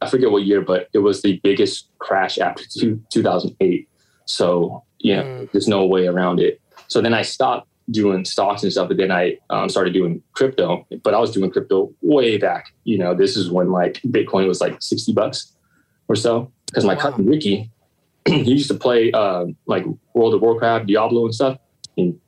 [0.00, 3.88] I forget what year, but it was the biggest crash after two, 2008.
[4.24, 4.82] So
[5.16, 5.50] know, Mm.
[5.52, 6.60] there's no way around it.
[6.88, 10.86] So then I stopped doing stocks and stuff, but then I um, started doing crypto.
[11.02, 12.66] But I was doing crypto way back.
[12.84, 15.52] You know, this is when like Bitcoin was like 60 bucks
[16.08, 16.50] or so.
[16.66, 17.00] Because my Wow.
[17.00, 17.70] cousin Ricky,
[18.28, 19.84] he used to play uh, like
[20.14, 21.58] World of Warcraft, Diablo, and stuff.
[21.96, 22.18] And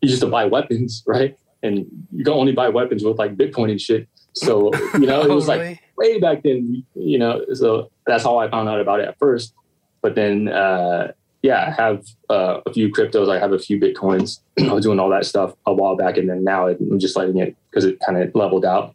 [0.00, 1.36] he used to buy weapons, right?
[1.62, 4.08] And you can only buy weapons with like Bitcoin and shit.
[4.34, 7.44] So you know, it was like way back then, you know.
[7.54, 9.54] So that's how I found out about it at first.
[10.02, 11.12] But then, uh,
[11.44, 13.28] yeah, I have uh, a few cryptos.
[13.28, 14.40] I have a few bitcoins.
[14.58, 17.36] I was doing all that stuff a while back, and then now I'm just letting
[17.36, 18.94] it because it kind of leveled out.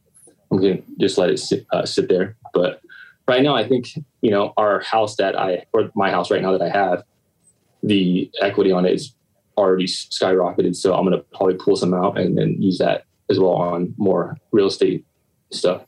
[0.51, 2.35] I'm gonna just let it sit, uh, sit there.
[2.55, 2.81] But
[3.27, 3.89] right now, I think
[4.21, 7.03] you know our house that I or my house right now that I have,
[7.83, 9.13] the equity on it is
[9.55, 10.75] already skyrocketed.
[10.75, 14.37] So I'm gonna probably pull some out and then use that as well on more
[14.51, 15.05] real estate
[15.51, 15.83] stuff.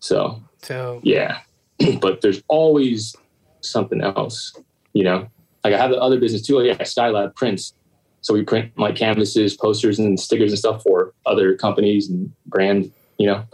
[0.00, 1.42] So So yeah,
[2.00, 3.14] but there's always
[3.60, 4.52] something else,
[4.94, 5.28] you know.
[5.64, 6.62] Like I have the other business too.
[6.62, 7.74] Yeah, Skylab prints.
[8.20, 12.88] So we print like canvases, posters, and stickers and stuff for other companies and brands,
[13.18, 13.44] you know.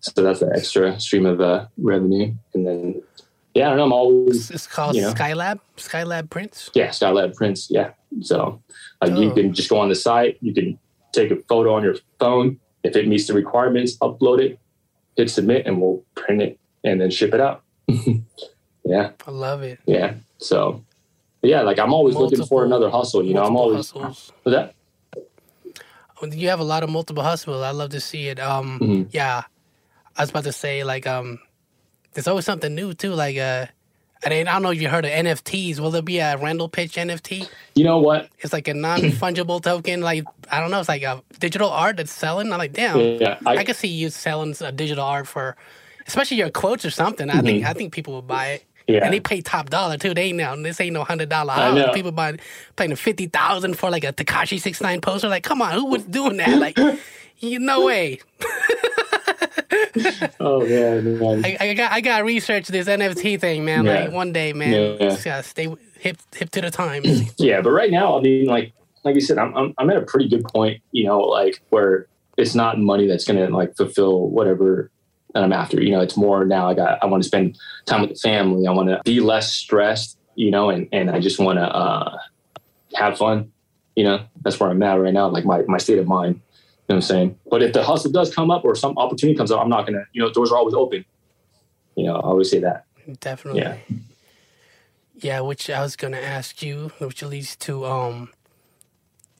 [0.00, 2.32] So that's an extra stream of uh, revenue.
[2.54, 3.02] And then,
[3.54, 3.84] yeah, I don't know.
[3.84, 5.12] I'm always it's, called You know.
[5.12, 5.58] Skylab.
[5.76, 6.70] Skylab Prints.
[6.74, 7.68] yeah, Skylab prints.
[7.70, 7.90] Yeah.
[8.20, 8.62] So
[9.02, 9.34] like you Oh.
[9.34, 10.38] can just go on the site.
[10.40, 10.78] You can
[11.12, 12.58] take a photo on your phone.
[12.84, 14.58] If it meets the requirements, upload it,
[15.16, 17.62] hit submit, and we'll print it and then ship it out.
[18.84, 19.10] yeah.
[19.26, 19.80] I love it.
[19.86, 20.14] Yeah.
[20.38, 20.84] So
[21.42, 23.22] yeah, like I'm always looking for another hustle.
[23.22, 24.32] You know, I'm always hustles.
[24.44, 24.74] that.
[26.30, 27.62] You have a lot of multiple hustles.
[27.62, 28.40] I love to see it.
[28.40, 29.02] Um, mm-hmm.
[29.12, 29.44] yeah,
[30.16, 31.38] I was about to say like um,
[32.12, 33.12] there's always something new too.
[33.12, 33.66] Like uh,
[34.24, 35.78] I mean, I don't know if you heard of NFTs.
[35.78, 37.48] Will there be a Randall Pich NFT?
[37.76, 38.28] You know what?
[38.40, 40.00] It's like a non fungible token.
[40.00, 40.80] Like I don't know.
[40.80, 42.52] It's like a digital art that's selling.
[42.52, 42.98] I'm like, damn.
[42.98, 45.56] Yeah, I, I can see you selling a digital art for,
[46.06, 47.30] especially your quotes or something.
[47.30, 47.46] I mm-hmm.
[47.46, 48.64] think I think people would buy it.
[48.88, 49.04] Yeah.
[49.04, 50.14] And they pay top dollar too.
[50.14, 51.94] They ain't now this ain't no hundred dollar house.
[51.94, 52.38] People buy
[52.76, 55.28] paying fifty thousand for like a Tekashi six nine poster.
[55.28, 56.58] Like, come on, who was doing that?
[56.58, 56.78] Like,
[57.38, 58.20] you no way.
[60.40, 61.44] oh yeah, man.
[61.44, 63.84] I, I, got I got to research this NFT thing, man.
[63.84, 64.04] Yeah.
[64.04, 64.96] Like one day, man.
[64.98, 65.16] Yeah.
[65.22, 65.68] Gotta stay
[65.98, 67.34] hip hip to the times.
[67.38, 68.72] yeah, but right now, I mean, like
[69.04, 72.06] like you said, I'm, I'm I'm at a pretty good point, you know, like where
[72.38, 74.90] it's not money that's gonna like fulfill whatever
[75.34, 75.80] that I'm after.
[75.82, 78.66] You know, it's more now I got I want to spend time with the family.
[78.66, 82.18] I want to be less stressed, you know, and, and I just want to uh,
[82.94, 83.52] have fun.
[83.96, 86.36] You know, that's where I'm at right now, like my, my state of mind.
[86.36, 87.38] You know what I'm saying?
[87.50, 90.04] But if the hustle does come up or some opportunity comes up, I'm not gonna,
[90.12, 91.04] you know, doors are always open.
[91.96, 92.86] You know, I always say that.
[93.20, 93.62] Definitely.
[93.62, 93.76] Yeah.
[95.20, 98.30] Yeah, which I was gonna ask you, which leads to um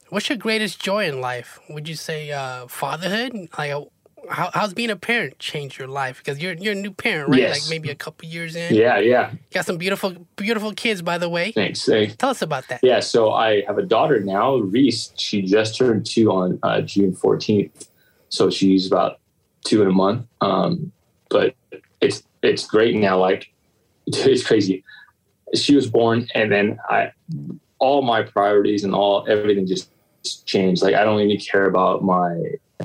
[0.09, 1.59] what's your greatest joy in life?
[1.69, 3.49] Would you say uh fatherhood?
[3.57, 3.71] Like
[4.29, 6.17] how, how's being a parent changed your life?
[6.17, 7.39] Because you're you're a new parent, right?
[7.39, 7.61] Yes.
[7.61, 8.73] Like maybe a couple years in.
[8.73, 9.31] Yeah, yeah.
[9.51, 11.51] got some beautiful beautiful kids, by the way.
[11.51, 11.85] Thanks.
[11.85, 12.15] Thanks.
[12.15, 12.81] Tell us about that.
[12.83, 15.11] Yeah, so I have a daughter now, Reese.
[15.17, 17.89] She just turned two on uh, June fourteenth,
[18.29, 19.19] so she's about
[19.65, 20.25] two in a month.
[20.41, 20.91] Um,
[21.29, 21.55] but
[22.01, 23.17] it's it's great now.
[23.17, 23.51] Like
[24.07, 24.83] it's crazy.
[25.55, 27.11] She was born, and then I
[27.79, 29.89] all my priorities and all everything just
[30.45, 30.81] changed.
[30.81, 32.35] Like I don't even care about my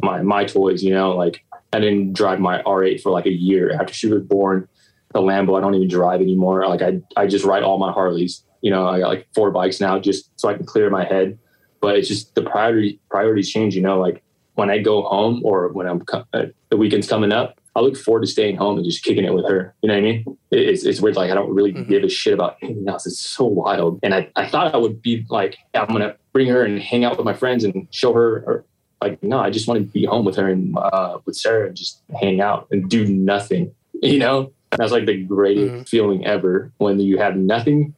[0.02, 0.82] my my toys.
[0.82, 4.22] You know, like I didn't drive my R8 for like a year after she was
[4.22, 4.68] born.
[5.12, 6.66] The Lambo, I don't even drive anymore.
[6.68, 8.44] Like I I just ride all my Harleys.
[8.62, 11.38] You know, I got like four bikes now just so I can clear my head.
[11.80, 13.76] But it's just the priority priorities change.
[13.76, 14.22] You know, like
[14.54, 18.22] when I go home or when I'm uh, the weekend's coming up, I look forward
[18.22, 19.74] to staying home and just kicking it with her.
[19.82, 20.38] You know what I mean?
[20.50, 21.16] It's, it's weird.
[21.16, 21.90] Like I don't really mm-hmm.
[21.90, 23.06] give a shit about anything else.
[23.06, 23.98] It's so wild.
[24.02, 27.04] And I, I thought I would be like, I'm going to bring her and hang
[27.04, 28.64] out with my friends and show her
[29.04, 31.76] like, no, I just want to be home with her and uh, with Sarah and
[31.76, 33.74] just hang out and do nothing.
[34.02, 35.82] You know, that's like the greatest mm-hmm.
[35.84, 37.94] feeling ever when you have nothing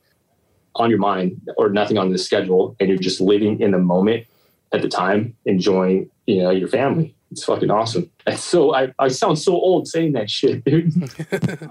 [0.76, 4.26] on your mind or nothing on the schedule and you're just living in the moment
[4.72, 7.14] at the time, enjoying, you know, your family.
[7.32, 8.10] It's fucking awesome.
[8.26, 10.92] And so I, I sound so old saying that shit, dude.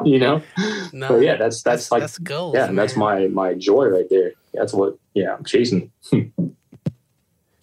[0.06, 0.42] you know?
[0.92, 2.76] No, but yeah, that's that's, that's like that's goals, yeah, man.
[2.76, 4.34] that's my my joy right there.
[4.54, 5.92] That's what yeah, I'm chasing.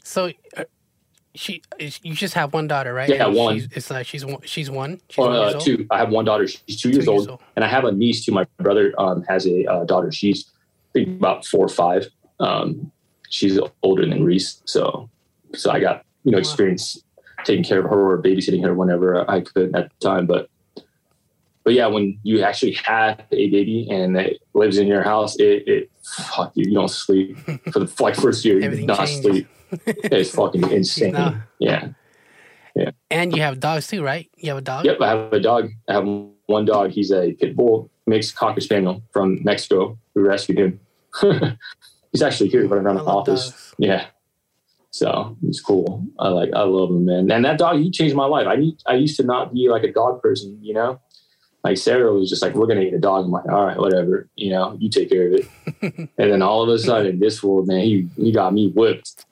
[0.04, 0.30] so
[1.34, 3.08] she you just have one daughter, right?
[3.08, 3.54] Yeah, one.
[3.54, 4.42] She's, it's like she's one.
[4.44, 5.00] She's one.
[5.08, 5.86] She's one uh, two.
[5.90, 6.46] I have one daughter.
[6.46, 8.32] She's two, two years, old, old, and I have a niece too.
[8.32, 10.12] My brother um, has a uh, daughter.
[10.12, 10.50] She's
[10.92, 12.06] think about four or five.
[12.38, 12.92] Um,
[13.30, 15.08] she's older than Reese, so
[15.54, 17.02] so I got you know experience
[17.44, 20.26] taking care of her or babysitting her whenever I could at the time.
[20.26, 20.50] But
[21.64, 25.66] but yeah, when you actually have a baby and it lives in your house, it,
[25.66, 27.38] it fuck you, you don't sleep
[27.72, 28.60] for the like first year.
[28.60, 29.22] you do not changes.
[29.22, 29.48] sleep
[29.86, 31.14] it's fucking insane.
[31.58, 31.88] Yeah.
[32.74, 32.90] Yeah.
[33.10, 34.30] And you have dogs too, right?
[34.36, 34.84] You have a dog?
[34.84, 35.70] Yep, I have a dog.
[35.88, 36.06] I have
[36.46, 36.90] one dog.
[36.90, 39.98] He's a pit bull mixed cocker spaniel from Mexico.
[40.14, 40.80] We rescued him.
[42.12, 43.50] he's actually here right around the office.
[43.50, 43.74] Dogs.
[43.78, 44.06] Yeah.
[44.90, 46.06] So he's cool.
[46.18, 47.30] I like I love him, man.
[47.30, 48.46] And that dog, he changed my life.
[48.46, 51.00] I need I used to not be like a dog person, you know?
[51.64, 53.24] Like Sarah was just like, We're gonna eat a dog.
[53.24, 55.48] I'm like, all right, whatever, you know, you take care of it.
[56.18, 59.24] and then all of a sudden this fool, man, he he got me whipped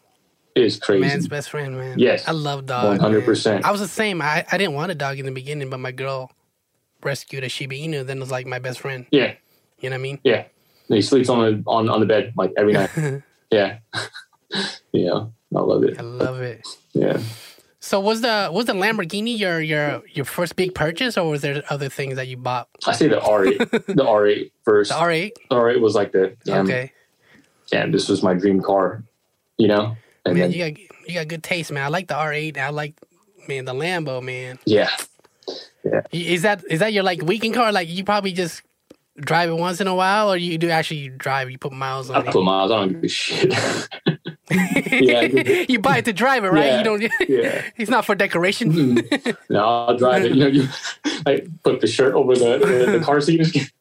[0.55, 1.01] is crazy.
[1.01, 1.99] Man's best friend, man.
[1.99, 2.27] Yes.
[2.27, 2.87] I love dogs.
[2.87, 3.65] One hundred percent.
[3.65, 4.21] I was the same.
[4.21, 6.31] I, I didn't want a dog in the beginning, but my girl
[7.03, 9.07] rescued a Shiba Inu, then was like my best friend.
[9.11, 9.35] Yeah.
[9.81, 10.19] You know what I mean?
[10.25, 10.45] Yeah.
[10.89, 12.91] And he sleeps on the on, on the bed like every night.
[13.51, 13.79] yeah.
[14.93, 15.27] yeah.
[15.55, 15.99] I love it.
[15.99, 16.67] I love it.
[16.93, 17.21] Yeah.
[17.81, 21.63] So was the was the Lamborghini your your your first big purchase, or was there
[21.71, 22.69] other things that you bought?
[22.87, 24.91] I say the R8, the R8 first.
[24.91, 25.33] The R8.
[25.49, 26.93] The R8 was like the damn, okay.
[27.71, 29.03] Damn, this was my dream car.
[29.57, 31.85] You know, and man, then, you got you got good taste, man.
[31.85, 32.59] I like the R8.
[32.59, 32.95] I like
[33.49, 34.59] man the Lambo, man.
[34.65, 34.91] Yeah.
[35.85, 36.03] Yeah.
[36.13, 37.73] Is that is that your like weekend car?
[37.73, 38.63] Like you probably just
[39.17, 41.51] drive it once in a while, or you do actually drive?
[41.51, 42.33] You put miles on I it.
[42.33, 42.71] put miles.
[42.71, 43.55] I don't give a shit.
[44.51, 45.23] yeah,
[45.69, 46.67] you buy it to drive it, right?
[46.67, 47.03] Yeah, you don't.
[47.03, 47.65] Yeah.
[47.77, 48.73] it's not for decoration.
[48.73, 49.53] Mm-hmm.
[49.53, 50.35] no, I'll drive it.
[50.35, 50.69] You know, you
[51.25, 53.41] like put the shirt over the the, the car seat.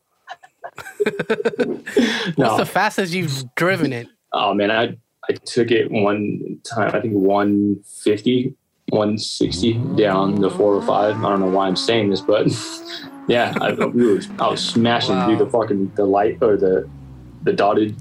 [1.04, 2.58] What's no.
[2.58, 4.08] the fastest you've driven it?
[4.32, 4.98] Oh man, I
[5.30, 8.56] I took it one time, I think 150,
[8.90, 11.18] 160 down the 405.
[11.18, 12.48] I don't know why I'm saying this, but
[13.28, 15.28] yeah, I, we were, I was smashing wow.
[15.28, 16.90] through the fucking the light or the
[17.44, 17.96] the dotted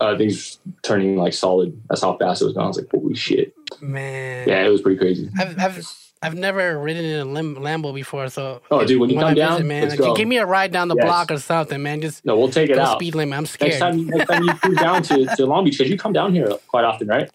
[0.00, 1.78] uh, things turning like solid.
[1.88, 2.64] That's how fast it was going.
[2.64, 3.54] I was like, holy shit.
[3.80, 4.48] Man.
[4.48, 5.28] Yeah, it was pretty crazy.
[5.38, 9.18] I've, I've I've never ridden in a Lam- Lambo before, so Oh, dude, when you
[9.18, 10.14] come I down, visit, man, go.
[10.14, 11.04] give me a ride down the Yes.
[11.04, 12.00] block or something, man.
[12.00, 12.96] Just No, we'll take it out.
[12.98, 13.36] speed limit.
[13.36, 13.78] I'm Next scared.
[13.78, 16.48] time, next time you cruise down to, to Long Beach, because you come down here
[16.68, 17.30] quite often, right?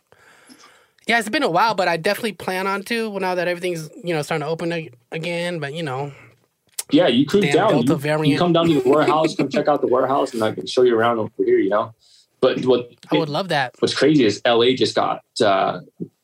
[1.06, 4.14] Yeah, it's been a while, but I definitely plan on to now that everything's you
[4.16, 5.60] know starting to open ag- again.
[5.60, 6.12] But you know,
[6.92, 7.84] Yeah, you cruise down.
[7.86, 10.66] You, you come down to the warehouse, come check out the warehouse, and I can
[10.68, 11.58] show you around over here.
[11.60, 11.94] You know,
[12.42, 13.76] but what I would love that.
[13.80, 15.80] what's crazy is LA just got uh,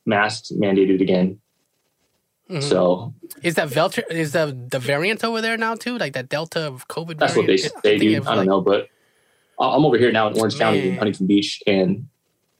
[0.06, 1.40] masks mandated again.
[2.50, 2.62] Mhm.
[2.64, 4.04] So Is that Velter?
[4.12, 5.98] Is the the variant over there now too?
[5.98, 7.18] Like that Delta of COVID?
[7.18, 7.84] that's what they variant?
[7.84, 8.18] say, dude.
[8.18, 8.88] it's I don't like- know, but
[9.60, 12.08] I- I'm over here now in Orange County, in Huntington Beach, and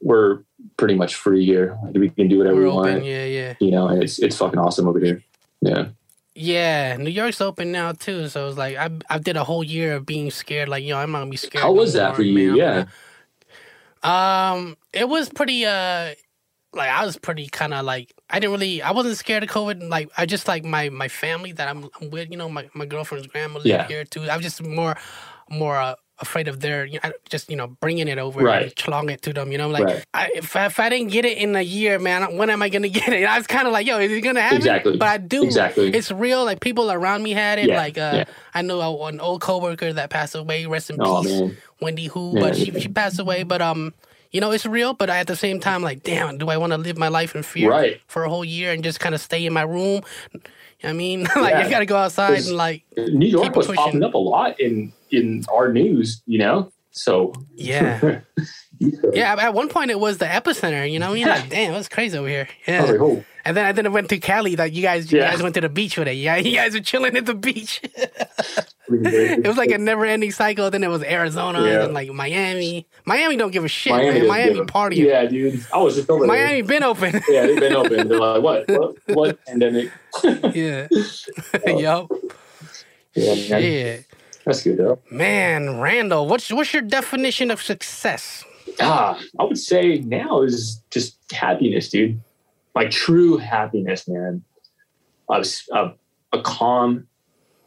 [0.02, 0.40] we're
[0.78, 1.78] pretty much free here.
[1.94, 2.92] We can do whatever We're we open.
[2.94, 3.06] want.
[3.06, 5.24] Yeah, yeah, You know, and it's it's fucking awesome over here.
[5.62, 5.90] Yeah.
[6.34, 6.98] yeah.
[6.98, 10.06] New York's open now too, so it's like I I did a whole year of
[10.08, 10.68] being scared.
[10.70, 11.62] Like, yo, I'm gonna be scared.
[11.62, 12.56] How was that more, for you?
[12.56, 12.88] man.
[14.04, 14.52] Yeah.
[14.54, 15.66] Um, it was pretty.
[15.66, 16.16] Uh,
[16.74, 18.82] like I was pretty kind of like I didn't really.
[18.82, 19.88] I wasn't scared of COVID.
[19.90, 22.32] Like I just like my my family that I'm, I'm with.
[22.32, 23.88] You know, my my girlfriend's grandma live Yeah.
[23.88, 24.24] here too.
[24.30, 24.96] I was just more
[25.50, 25.78] more.
[25.78, 28.64] Uh, afraid of their you know, just you know bringing it over Right.
[28.68, 30.06] and chlong it to them you know like Right.
[30.14, 32.70] I, if, I, if I didn't get it in a year man when am I
[32.70, 34.96] gonna get it I was kind of like yo is it gonna happen Exactly.
[34.96, 35.90] but I do Exactly.
[35.94, 38.24] it's real like people around me had it Yeah, like uh yeah.
[38.54, 41.58] I know an old coworker that passed away rest in Oh peace man.
[41.82, 42.40] Wendy Who, Yeah.
[42.40, 43.44] but she she passed away.
[43.44, 43.94] But um,
[44.36, 44.94] you know, it's real.
[44.94, 47.42] But at the same time, like, damn, do I want to live my life in
[47.44, 48.02] fear Right.
[48.08, 50.02] for a whole year and just kind of stay in my room?
[50.84, 51.66] I mean, like, Yeah.
[51.66, 53.82] I gotta go outside and like, New York was pushing.
[53.82, 56.22] popping up a lot in in our news.
[56.26, 58.20] You know, so yeah,
[58.80, 59.36] yeah.
[59.38, 60.90] At one point, it was the epicenter.
[60.92, 62.48] You know, mean, like, damn, it was crazy over here.
[62.68, 62.84] Yeah.
[62.84, 64.56] like, And then I then I went to Cali.
[64.56, 65.32] That you guys, you Yeah.
[65.32, 66.14] guys went to the beach with it.
[66.16, 67.82] Yeah, you guys were chilling at the beach.
[68.88, 70.70] it it was like a never-ending cycle.
[70.72, 71.84] Then it was Arizona Yeah.
[71.86, 72.88] and like Miami.
[73.06, 74.28] Miami don't give a shit, Miami, man.
[74.28, 75.06] Miami partying.
[75.06, 75.66] Yeah, dude.
[75.74, 76.36] I was just over there.
[76.36, 77.22] Miami been open.
[77.30, 78.08] Yeah, they've been open.
[78.08, 78.68] They're like, what?
[78.70, 78.96] What?
[79.08, 79.92] What pandemic?
[80.54, 80.88] yeah.
[81.66, 82.12] Yup.
[83.14, 83.64] Yeah, man.
[83.64, 83.98] Yeah.
[84.46, 85.00] That's good though.
[85.10, 88.44] Man, Randall, what's what's your definition of success?
[88.80, 92.20] Ah, I would say now is just happiness, dude.
[92.74, 94.44] Like true happiness, man.
[95.30, 97.08] A calm,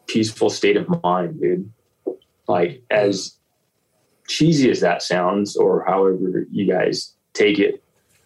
[0.07, 1.73] peaceful state of mind, dude.
[2.47, 3.37] Like as
[4.29, 7.83] cheesy as that sounds, or however you guys take it,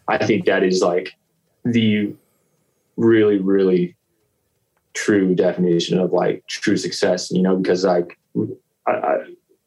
[0.09, 1.15] I think that is like
[1.65, 2.15] the
[2.97, 3.97] really, really
[4.95, 7.31] true definition of like true success.
[7.31, 8.19] You know, because like
[8.87, 9.17] I, I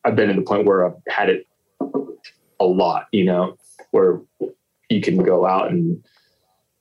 [0.04, 1.48] I've been to the point where I've had it
[2.60, 3.58] a lot, you know,
[3.92, 4.22] where
[4.90, 6.04] you can go out and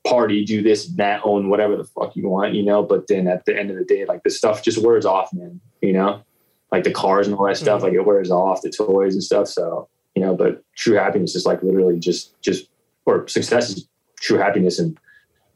[0.06, 2.82] party, do this, that, own whatever the fuck you want, you know.
[2.82, 5.60] But then at the end of the day, like the stuff just wears off, man.
[5.80, 6.22] You know,
[6.70, 9.48] like the cars and all that stuff, like it wears off, the toys and stuff.
[9.48, 12.68] So you know, but true happiness is like literally just just
[13.06, 13.88] or success is
[14.20, 14.98] true happiness and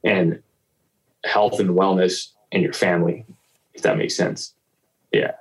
[0.05, 0.43] and
[1.25, 3.27] health and wellness and your family,
[3.75, 4.55] if that makes sense.
[5.13, 5.33] Yeah.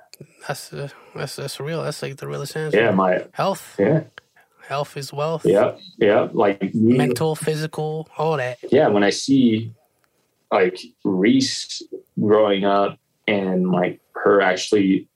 [0.46, 1.82] That's uh, that's that's real.
[1.82, 2.76] That's like the realest answer.
[2.76, 4.04] Yeah, my Health, yeah,
[4.68, 5.44] health is wealth.
[5.44, 6.28] yeah, yeah.
[6.32, 8.58] Like me- Mental, physical, all that.
[8.70, 9.72] yeah, when I see
[10.52, 11.82] like Reese
[12.20, 15.08] growing up and like her actually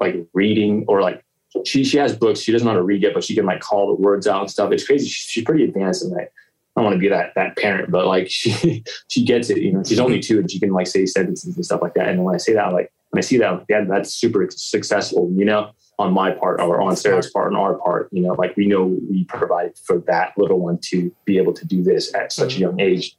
[0.00, 1.24] like reading or like
[1.66, 2.40] she she has books.
[2.40, 4.40] She doesn't know how to read yet, but she can like call the words out
[4.40, 4.72] and stuff.
[4.72, 5.06] It's crazy.
[5.06, 6.32] She, she's pretty advanced and like
[6.76, 9.58] I don't want to be that that parent, but like she she gets it.
[9.58, 12.08] You know, she's only two and she can like say sentences and stuff like that.
[12.08, 15.30] And when I say that, like when I see that, yeah, that's super successful.
[15.36, 18.08] You know, on my part or on Sarah's part, on our part.
[18.10, 21.66] You know, like we know we provide for that little one to be able to
[21.66, 23.14] do this at such a young age.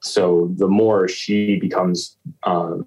[0.00, 2.86] So the more she becomes um,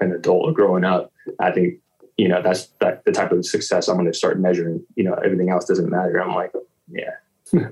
[0.00, 1.74] an adult or growing up, I think
[2.16, 4.84] you know that's that the type of success I'm going to start measuring.
[4.96, 6.20] You know, everything else doesn't matter.
[6.20, 6.50] I'm like,
[6.88, 7.68] yeah,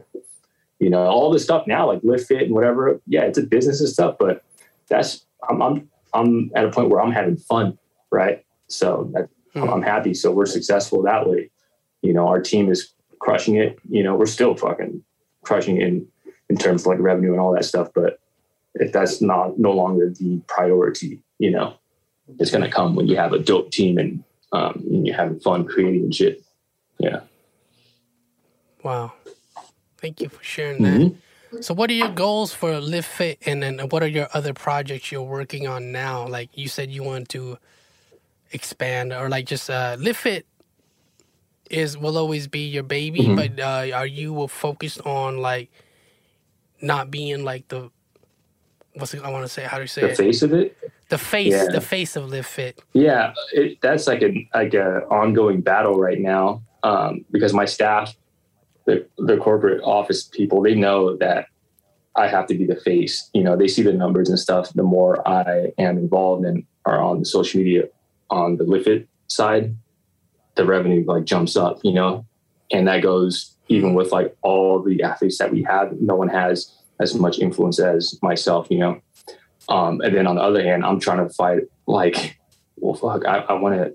[0.78, 3.00] you know, all this stuff now, like Live Fit and whatever.
[3.08, 4.44] Yeah, it's a business and stuff, but
[4.88, 7.78] that's I'm I'm I'm at a point where I'm having fun,
[8.12, 8.44] right?
[8.68, 10.14] So that, I'm, I'm happy.
[10.14, 11.50] So we're successful that way.
[12.02, 13.78] You know, our team is crushing it.
[13.88, 15.02] You know, we're still fucking
[15.42, 16.06] crushing it in
[16.52, 18.20] in terms of like revenue and all that stuff, but
[18.74, 21.74] if that's not no longer the priority, you know,
[22.38, 25.40] it's going to come when you have a dope team and, um, and you're having
[25.40, 26.42] fun creating and shit.
[26.98, 27.20] Yeah.
[28.82, 29.12] Wow.
[29.98, 31.00] Thank you for sharing that.
[31.00, 31.60] Mm-hmm.
[31.60, 35.12] So, what are your goals for Live Fit, and then what are your other projects
[35.12, 36.26] you're working on now?
[36.26, 37.58] Like you said, you want to
[38.52, 40.46] expand, or like just uh, Live Fit
[41.70, 43.36] is will always be your baby, Mm-hmm.
[43.36, 45.70] but uh, are you focused on like
[46.80, 47.90] not being like the
[48.94, 49.62] what's it, I want to say?
[49.64, 50.16] How do you say The it?
[50.16, 50.76] face of it.
[51.08, 51.66] the face, Yeah.
[51.72, 52.82] the face of Live Fit.
[52.92, 53.32] Yeah.
[53.52, 56.62] It, that's like a, like a ongoing battle right now.
[56.82, 58.14] Um, because my staff
[58.84, 61.46] the, the corporate office people, they know that
[62.16, 63.30] I have to be the face.
[63.32, 64.72] You know, they see the numbers and stuff.
[64.74, 67.84] The more I am involved and are on the social media
[68.32, 69.76] on the Lift side,
[70.56, 72.26] the revenue like jumps up, you know,
[72.72, 75.92] and that goes even with like all the athletes that we have.
[76.00, 79.00] No one has as much influence as myself, you know.
[79.68, 82.38] Um, and then on the other hand, I'm trying to fight like,
[82.76, 83.94] well, fuck, I, I want to,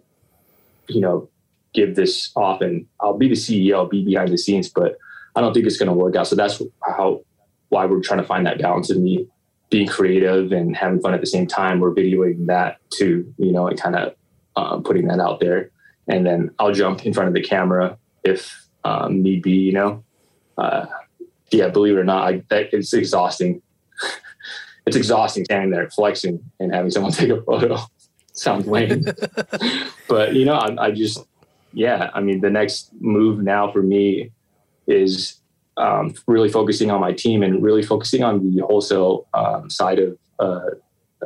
[0.88, 1.29] you know,
[1.73, 4.97] give this off and I'll be the CEO, I'll be behind the scenes, but
[5.35, 6.27] I don't think it's going to work out.
[6.27, 7.21] So that's how,
[7.69, 9.27] why we're trying to find that balance in me
[9.69, 11.79] being creative and having fun at the same time.
[11.79, 14.15] We're videoing that too, you know, and kind of
[14.58, 15.72] um, putting that out there.
[16.10, 20.03] And then I'll jump in front of the camera if um, need be, you know.
[20.58, 20.88] Uh,
[21.51, 23.62] yeah, believe it or not, I, that, it's exhausting.
[24.88, 27.78] it's exhausting standing there flexing and having someone take a photo.
[28.34, 29.05] Sounds lame,
[30.08, 31.26] but you know, I, I, just,
[31.74, 32.12] yeah.
[32.14, 34.32] I mean, the next move now for me
[34.86, 35.39] is
[35.78, 40.18] um, really focusing on my team and really focusing on the wholesale um, side of
[40.39, 40.70] uh,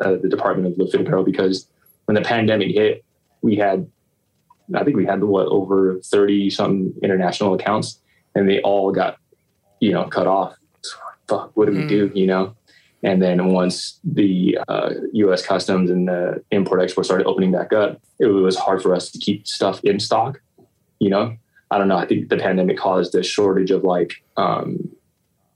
[0.02, 1.68] uh, the Department of Lift Apparel because
[2.06, 3.04] when the pandemic hit,
[3.42, 3.89] we had,
[4.76, 8.00] I think we had what over thirty some international accounts,
[8.36, 9.18] and they all got,
[9.80, 10.56] you know, cut off.
[11.28, 11.84] Fuck, what do mm.
[11.84, 12.12] we do?
[12.14, 12.56] You know,
[13.04, 15.46] and then once the uh, U.S.
[15.46, 19.20] Customs and the import export started opening back up, it was hard for us to
[19.20, 20.42] keep stuff in stock.
[21.00, 21.36] You know,
[21.72, 21.98] I don't know.
[21.98, 24.89] I think the pandemic caused a shortage of like um,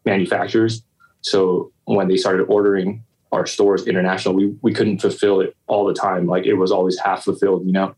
[0.05, 0.81] manufacturers.
[1.21, 3.03] So when they started ordering
[3.35, 6.25] our stores international, we we couldn't fulfill it all the time.
[6.25, 7.65] Like it was always half fulfilled.
[7.65, 7.95] You know,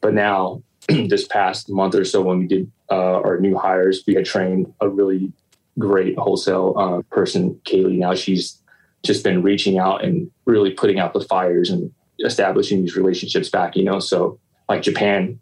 [0.00, 4.14] but now this past month or so, when we did uh, our new hires, we
[4.14, 5.32] had trained a really
[5.78, 7.98] great wholesale uh, person, Kaylee.
[7.98, 8.60] Now she's
[9.02, 11.92] just been reaching out and really putting out the fires and
[12.24, 13.98] establishing these relationships back, you know.
[13.98, 15.38] So like Japan,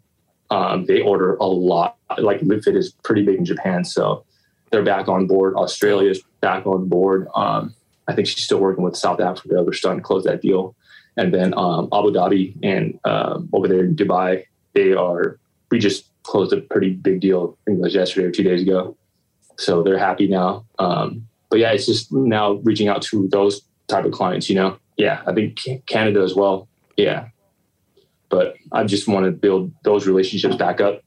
[0.49, 1.97] um, they order a lot.
[2.17, 4.25] Like Live Fit is pretty big in Japan, so
[4.71, 5.55] they're back on board.
[5.55, 7.27] Australia is back on board.
[7.35, 7.73] Um,
[8.07, 9.61] I think she's still working with South Africa.
[9.63, 10.75] They're starting to close that deal,
[11.17, 15.39] and then um, Abu Dhabi and um, over there in Dubai, they are.
[15.71, 17.57] We just closed a pretty big deal.
[17.61, 18.95] I think it was yesterday or two days ago.
[19.57, 20.65] So they're happy now.
[20.79, 24.77] Um, but yeah, it's just now reaching out to those type of clients, you know?
[24.97, 26.67] Yeah, I think Canada as well.
[26.97, 27.29] Yeah.
[28.29, 31.01] But I just want to build those relationships back up.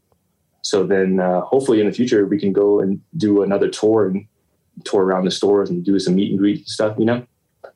[0.62, 4.26] So then uh, hopefully in the future, we can go and do another tour and
[4.84, 7.26] tour around the stores and do some meet and greet stuff, you know?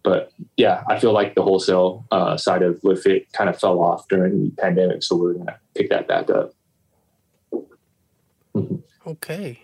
[0.02, 3.80] But yeah, I feel like the wholesale uh, side of Live Fit kind of fell
[3.80, 5.02] off during the pandemic.
[5.02, 6.52] So we're to pick that back up.
[8.54, 8.76] Mm-hmm.
[9.04, 9.60] Okay.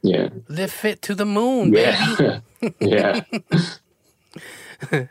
[0.00, 0.30] Yeah.
[0.48, 1.74] Live Fit to the moon.
[1.74, 2.40] Yeah.
[2.80, 3.20] yeah.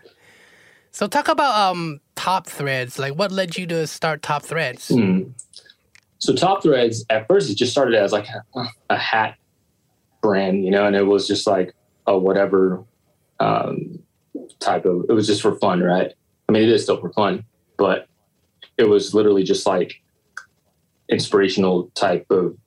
[0.91, 2.98] so talk about um top threads.
[2.98, 4.89] Like what led you to start top threads?
[4.89, 5.32] Mm.
[6.18, 9.36] So top threads at first it just started as like a, a, hat
[10.26, 11.76] brand, you know, and it was just like
[12.08, 12.84] a whatever
[13.40, 14.00] um,
[14.60, 16.12] type of it was just for fun, right?
[16.50, 17.46] I mean it is still for fun,
[17.78, 18.08] but
[18.78, 20.02] it was literally just like
[21.10, 22.58] inspirational type of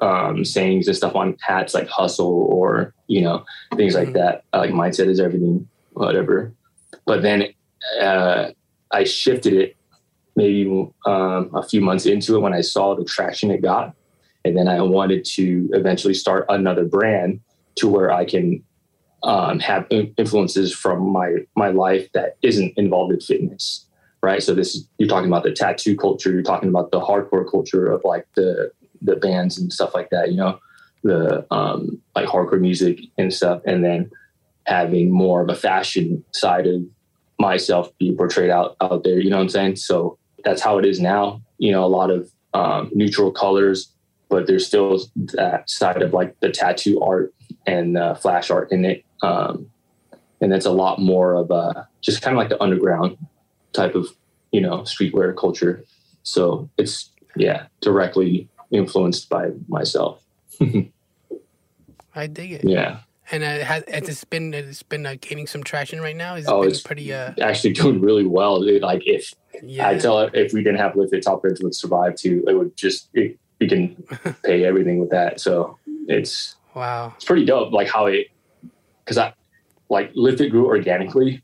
[0.00, 3.44] um, sayings and stuff on hats like hustle or you know
[3.76, 4.18] things like mm-hmm.
[4.18, 6.52] that like mindset is everything whatever
[7.06, 7.44] but then
[8.00, 8.50] uh,
[8.90, 9.76] i shifted it
[10.36, 10.68] maybe
[11.06, 13.94] um, a few months into it when i saw the traction it got
[14.44, 17.40] and then i wanted to eventually start another brand
[17.76, 18.62] to where i can
[19.22, 23.86] um, have influences from my my life that isn't involved in fitness
[24.22, 27.50] right so this is you're talking about the tattoo culture you're talking about the hardcore
[27.50, 28.70] culture of like the
[29.04, 30.58] the bands and stuff like that, you know,
[31.02, 34.10] the um, like hardcore music and stuff, and then
[34.66, 36.82] having more of a fashion side of
[37.38, 39.20] myself be portrayed out out there.
[39.20, 39.76] You know what I'm saying?
[39.76, 41.42] So that's how it is now.
[41.58, 43.92] You know, a lot of um, neutral colors,
[44.34, 47.32] but there's still that side of like the tattoo art
[47.68, 49.04] and uh, flash art in it.
[49.22, 49.70] Um,
[50.40, 53.16] and that's a lot more of a just kind of like the underground
[53.72, 54.08] type of
[54.50, 55.84] you know streetwear culture.
[56.24, 60.20] So it's yeah directly influenced by myself.
[62.16, 62.64] I dig it.
[62.64, 63.02] Yeah.
[63.30, 66.34] And uh, has, it's been it's been uh, gaining some traction right now.
[66.34, 67.34] Is it oh, it's pretty uh...
[67.40, 68.60] actually doing really well.
[68.80, 69.32] Like if
[69.62, 69.90] yeah.
[69.90, 72.42] I tell it, if we didn't have Live Fit, Top Threads would survive too.
[72.48, 75.40] It would just it, we can pay everything with that.
[75.40, 77.72] So it's wow, it's pretty dope.
[77.72, 78.28] Like how it
[79.04, 79.32] because I
[79.88, 81.42] like Live Fit grew organically,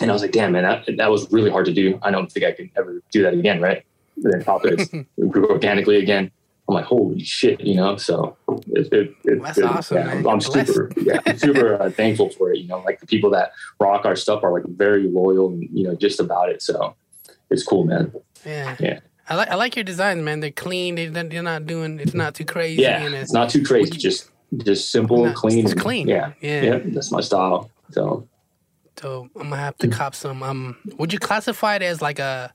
[0.00, 1.98] and I was like, damn man, that that was really hard to do.
[2.02, 3.84] I don't think I can ever do that again, right?
[4.16, 4.88] then topics
[5.28, 6.30] grew organically again.
[6.68, 7.96] I'm like, holy shit, you know.
[7.96, 8.36] So
[8.68, 9.98] it, it, it, that's awesome.
[9.98, 12.58] Yeah, I'm, I'm super, yeah, I'm super uh, thankful for it.
[12.58, 15.84] You know, like the people that rock our stuff are like very loyal and you
[15.84, 16.62] know just about it.
[16.62, 16.96] So
[17.50, 18.12] it's cool, man.
[18.44, 19.00] Yeah, yeah.
[19.28, 20.40] I like I like your designs, man.
[20.40, 20.94] They're clean.
[20.94, 21.98] They, they're not doing.
[22.00, 22.82] It's not too crazy.
[22.82, 23.96] Yeah, and it's not too crazy.
[23.96, 25.64] Just just simple, Not- clean.
[25.64, 26.06] it's clean.
[26.08, 26.62] Yeah, Yeah.
[26.62, 26.78] yeah.
[26.84, 27.70] That's my style.
[27.90, 28.26] So
[28.96, 30.42] So I'm gonna have to cop some.
[30.42, 32.52] Um, would you classify it as like a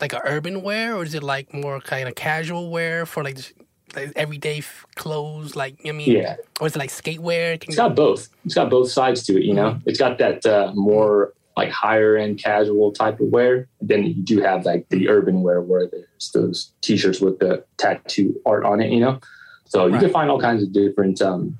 [0.00, 3.36] like a urban wear, or is it like more kind of casual wear for like,
[3.36, 3.52] just,
[3.96, 5.56] like everyday f- clothes?
[5.56, 7.58] Like I mean, yeah, or is it like skate wear?
[7.58, 8.28] Can it's got both.
[8.44, 9.42] It's got both sides to it.
[9.44, 13.68] You know, it's got that uh, more like higher end casual type of wear.
[13.80, 18.40] Then you do have like the urban wear where there's those t-shirts with the tattoo
[18.46, 18.90] art on it.
[18.90, 19.20] You know,
[19.66, 21.58] so you can find all kinds of different um,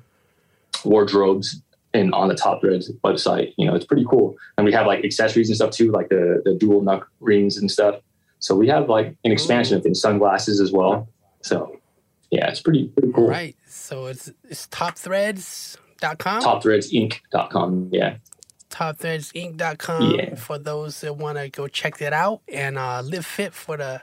[0.83, 1.61] wardrobes
[1.93, 3.53] in on the Top Threads website.
[3.57, 4.35] You know, it's pretty cool.
[4.57, 7.69] And we have like accessories and stuff too, like the the dual knuck rings and
[7.69, 7.95] stuff.
[8.39, 11.07] So we have like an expansion of things, sunglasses as well.
[11.41, 11.79] So
[12.31, 13.27] yeah, it's pretty pretty cool.
[13.27, 13.55] right.
[13.67, 16.41] So it's it's topthreads.com.
[16.41, 17.89] Topthreadsinc.com.
[17.91, 18.15] Yeah.
[18.73, 20.35] topthreadsinc.com Yeah.
[20.35, 24.01] for those that want to go check that out and uh, live fit for the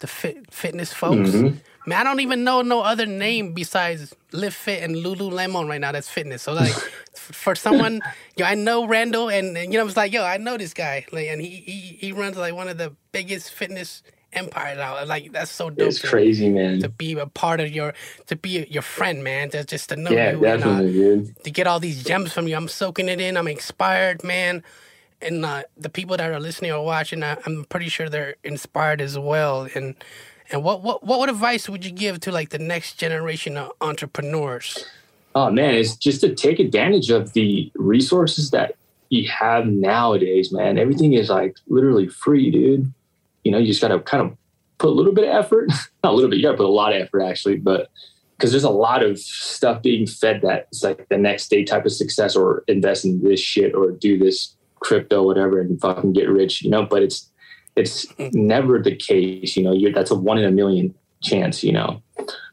[0.00, 1.30] the fit fitness folks.
[1.30, 1.60] Mhm.
[1.86, 5.90] Man, I don't even know no other name besides Live Fit and Lululemon right now.
[5.90, 6.42] That's fitness.
[6.42, 6.72] So like,
[7.16, 8.00] for someone,
[8.36, 11.04] yo, I know Randall, and, and, you know, it's like, yo, I know this guy,
[11.12, 14.02] like, and he he he runs like one of the biggest fitness
[14.32, 15.06] empires out.
[15.08, 15.88] Like that's so dope.
[15.88, 16.80] It's to- crazy, man.
[16.80, 17.94] To be a part of your,
[18.26, 19.50] to be your friend, man.
[19.50, 21.44] To just to know Yeah, you, and, uh, definitely, dude.
[21.44, 22.56] to get all these gems from you.
[22.56, 23.36] I'm soaking it in.
[23.36, 24.62] I'm inspired, man.
[25.20, 29.00] And uh, the people that are listening or watching, I, I'm pretty sure they're inspired
[29.00, 29.68] as well.
[29.74, 29.94] And
[30.50, 34.84] and what, what what advice would you give to like the next generation of entrepreneurs?
[35.34, 38.76] Oh man, it's just to take advantage of the resources that
[39.10, 40.78] you have nowadays, man.
[40.78, 42.92] Everything is like literally free, dude.
[43.48, 44.36] You know, you just gotta kind of
[44.78, 45.68] put a little bit of effort.
[46.04, 47.90] Not a little bit, you gotta put a lot of effort actually, but
[48.36, 51.84] because there's a lot of stuff being fed that it's like the next day type
[51.84, 56.28] of success or invest in this shit or do this crypto, whatever, and fucking get
[56.28, 57.28] rich, you know, but it's
[57.74, 61.72] it's never the case, you know, you're that's a one in a million chance, you
[61.72, 62.02] know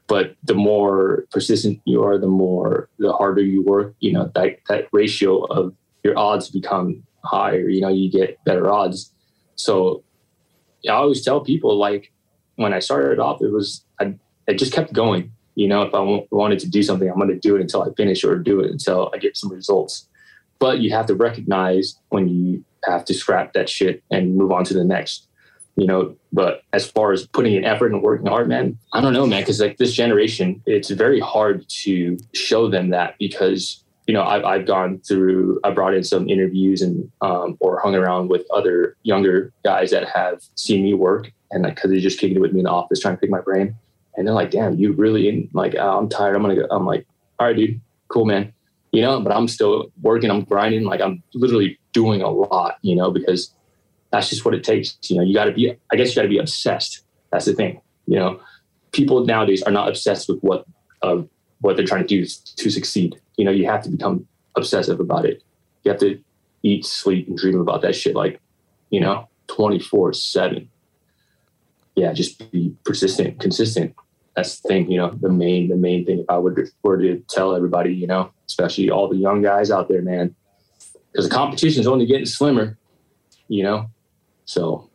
[0.08, 3.96] but the more persistent you are, the more the harder you work.
[4.00, 5.74] You know that that ratio of
[6.04, 7.68] your odds become higher.
[7.68, 9.12] You know you get better odds.
[9.56, 10.04] So
[10.88, 12.12] I always tell people like
[12.56, 14.16] when I started off, it was I,
[14.48, 15.32] I just kept going.
[15.56, 16.00] You know, if I
[16.32, 18.72] wanted to do something, I'm going to do it until I finish or do it
[18.72, 20.08] until I get some results.
[20.60, 24.64] But you have to recognize when you have to scrap that shit and move on
[24.66, 25.28] to the next
[25.76, 29.14] you know but as far as putting in effort and working hard man i don't
[29.14, 34.14] know man because like this generation it's very hard to show them that because you
[34.14, 38.30] know i've, I've gone through i brought in some interviews and um, or hung around
[38.30, 42.38] with other younger guys that have seen me work and like because they just kicking
[42.38, 43.76] it with me in the office trying to pick my brain
[44.16, 46.86] and they're like damn you really in like oh, i'm tired i'm gonna go i'm
[46.86, 47.06] like
[47.40, 48.54] all right dude cool man
[48.92, 52.96] you know but i'm still working i'm grinding like i'm literally doing a lot you
[52.96, 53.56] know because
[54.16, 54.98] that's just what it takes.
[55.04, 57.04] You know, you got to be, I guess you got to be obsessed.
[57.32, 57.82] That's the thing.
[58.08, 58.40] You know,
[58.92, 60.66] people nowadays are not obsessed with what,
[61.02, 61.24] uh,
[61.60, 63.20] what they're trying to do to succeed.
[63.38, 65.44] You know, you have to become obsessive about it.
[65.84, 66.20] You have to
[66.64, 68.40] eat, sleep, and dream about that shit like,
[68.90, 70.70] you know, 24 7.
[71.96, 73.96] Yeah, just be persistent, consistent.
[74.36, 77.24] That's the thing, you know, the main, the main thing if I would were to
[77.30, 80.36] tell everybody, you know, especially all the young guys out there, man,
[81.12, 82.78] because the competition is only getting slimmer,
[83.48, 83.90] you know,
[84.46, 84.90] so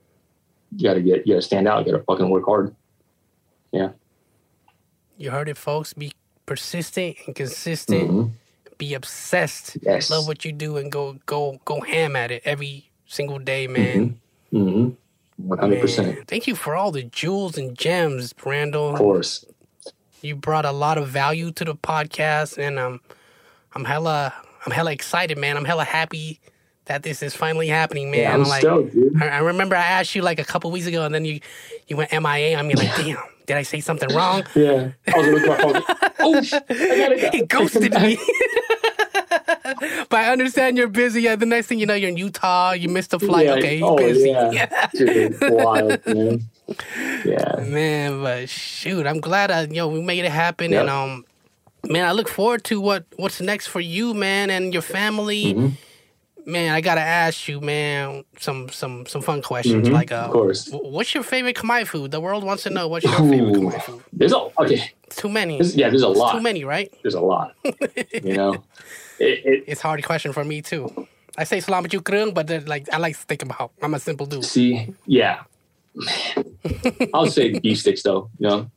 [0.76, 1.86] you got to get, you got to stand out.
[1.86, 2.74] You got to fucking work hard.
[3.72, 3.90] Yeah.
[5.18, 5.92] You heard it, folks.
[5.92, 6.12] Be
[6.46, 8.10] persistent and consistent.
[8.10, 8.30] Mhm.
[8.78, 9.76] Be obsessed.
[9.82, 10.08] Yes.
[10.10, 14.18] Love what you do and go go go ham at it every single day, man.
[14.52, 14.90] Mm-hmm.
[15.48, 16.08] One hundred percent.
[16.16, 18.90] Man, Thank you for all the jewels and gems, Randall.
[18.92, 19.44] Of course.
[20.22, 23.00] you brought a lot of value to the podcast and um
[23.74, 24.34] I'm hella
[24.66, 25.56] I'm hella excited, man.
[25.56, 26.40] I'm hella happy
[26.90, 28.20] that this is finally happening, man.
[28.20, 29.22] Yeah, I'm like stoked, dude.
[29.22, 31.38] I, I remember I asked you like a couple weeks ago and then you
[31.86, 32.58] you went MIA.
[32.58, 33.16] I mean like, damn,
[33.46, 34.42] did I say something wrong?
[34.56, 34.90] Yeah.
[35.06, 35.96] I was looking at my phone.
[36.18, 36.64] Oh, shit.
[36.68, 37.30] I gotta go.
[37.30, 38.18] he ghosted me.
[40.08, 41.22] but I understand you're busy.
[41.22, 42.72] Yeah, the next thing you know, you're in Utah.
[42.72, 43.46] You missed the flight.
[43.46, 43.52] Yeah.
[43.54, 44.30] Okay, Oh, busy.
[44.30, 44.88] yeah.
[44.92, 46.40] Dude, wild, man.
[47.24, 47.64] Yeah.
[47.68, 50.80] Man, but shoot, I'm glad I, you know, we made it happen, Yep.
[50.80, 51.24] and um,
[51.88, 55.54] man, I look forward to what what's next for you, man, and your family.
[55.54, 55.72] Mhm.
[56.46, 59.88] Man, I gotta ask you, man, some some some fun questions.
[59.88, 59.92] Mhm.
[59.92, 60.68] Like, uh, Of course.
[60.72, 62.10] what's your favorite Khmer food?
[62.10, 63.60] The world wants to know what's your favorite Ooh.
[63.60, 64.02] Khmer food.
[64.12, 64.90] There's a okay.
[65.10, 65.56] Too many.
[65.58, 66.32] There's, yeah, there's a It's lot.
[66.32, 66.92] too many, right?
[67.02, 67.54] There's a lot.
[68.12, 68.54] You know,
[69.18, 70.88] it, it, It's a hard question for me too.
[71.36, 73.72] I say salamat yukrung, but like I like to think about.
[73.82, 74.44] I'm a simple dude.
[74.44, 75.42] see, yeah.
[77.14, 78.30] I'll say beef sticks though.
[78.38, 78.70] You know,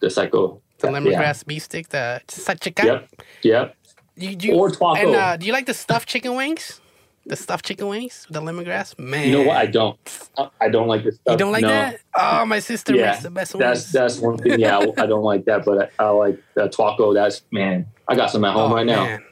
[0.00, 0.60] the psycho.
[0.78, 0.98] The yeah.
[0.98, 2.20] lemongrass beef stick, the
[2.60, 2.86] chicken.
[2.86, 3.08] Yep.
[3.42, 3.76] Yep.
[4.16, 4.94] You, you, Or taco.
[4.94, 6.80] And uh, do you like the stuffed chicken wings?
[7.28, 9.26] The stuffed chicken wings with the lemongrass, man.
[9.28, 9.56] You know what?
[9.56, 9.98] I don't.
[10.38, 11.32] I- I don't like this stuff.
[11.32, 11.68] You don't like no.
[11.68, 12.00] that?
[12.16, 13.92] Oh, my sister Yeah, makes the best That's ones.
[13.92, 14.60] that's one thing.
[14.60, 17.12] Yeah, I, I don't like that, but I, I like the taco.
[17.14, 17.86] That's man.
[18.06, 19.04] I got some at home oh, right now.
[19.04, 19.24] man.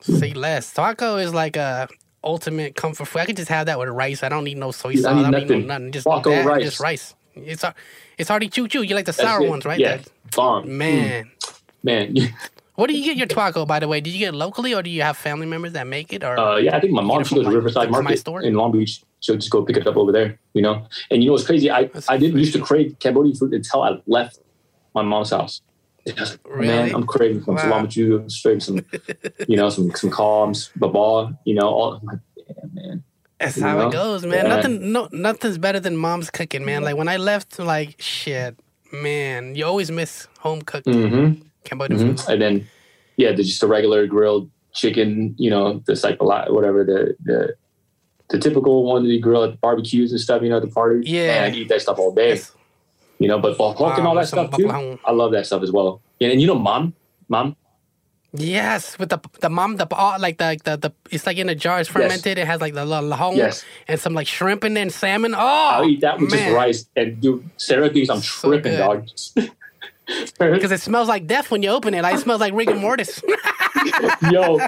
[0.00, 0.72] Say less.
[0.72, 1.88] Taco is like a
[2.24, 3.20] ultimate comfort food.
[3.20, 4.22] I could just have that with rice.
[4.24, 5.12] I don't need no soy Yeah, I sauce.
[5.12, 5.66] I don't need no nothing.
[5.66, 5.92] nothing.
[5.92, 6.62] Just Taco that, rice.
[6.64, 7.14] just rice.
[7.36, 7.64] It's
[8.18, 8.82] it's already choo choo.
[8.82, 9.48] You like the That's sour it.
[9.48, 9.78] ones, right?
[9.78, 10.64] Yeah, That- mm.
[10.66, 11.30] man.
[11.82, 12.14] man.
[12.76, 14.00] What do you get your taco, by the way?
[14.00, 16.22] Did you get it locally or do you have family members that make it?
[16.22, 18.42] Or Uh, yeah, I think my mom she goes to Riverside Market store?
[18.42, 19.02] in Long Beach.
[19.20, 20.86] She'll just go pick it up over there, you know.
[21.10, 21.70] And you know what's crazy?
[21.70, 24.38] I, That's I didn't used to crave Cambodian food until I left
[24.94, 25.62] my mom's house.
[26.44, 26.68] Really?
[26.68, 27.62] Man, I'm craving some Wow.
[27.82, 28.80] salamachu, craving some,
[29.48, 31.68] you know, some some calms, baba, you know.
[31.68, 33.04] All, like, damn, man.
[33.40, 33.88] That's You how know?
[33.88, 34.46] it goes, man.
[34.46, 34.54] Yeah.
[34.56, 36.82] Nothing, no, nothing's better than mom's cooking, man.
[36.84, 38.56] Like when I left, like shit,
[38.92, 39.54] man.
[39.56, 41.42] You always miss home cooked Mm-hmm.
[41.66, 42.28] Cambodian hmm food.
[42.32, 42.70] And then,
[43.16, 47.16] yeah, there's just a regular grilled chicken, you know, the like a lot, whatever the
[47.24, 47.54] the
[48.30, 50.68] the typical one that you grill at the barbecues and stuff, you know, at the
[50.68, 51.08] parties.
[51.08, 51.44] Yeah.
[51.44, 52.30] and I eat that stuff all day.
[52.30, 52.52] Yes.
[53.18, 54.68] You know, but balhok and all that stuff too.
[55.04, 56.02] I love that stuff as well.
[56.18, 56.94] Yeah, and you know, mom,
[57.28, 57.56] mom,
[58.32, 61.54] Yes, with the the mom, the oh, like the, the the it's like in a
[61.54, 61.80] jar.
[61.80, 62.36] It's fermented.
[62.36, 63.64] It has like the la- lahong Yes.
[63.88, 65.34] and some like shrimp in there and salmon.
[65.34, 66.86] Oh, I'll eat that with just rice.
[66.96, 68.78] And dude, Sarah thinks I'm So tripping, good.
[68.78, 69.08] dog.
[70.38, 72.02] because it smells like death when you open it.
[72.02, 73.22] Like it smells like rigor mortis.
[74.30, 74.58] Yo,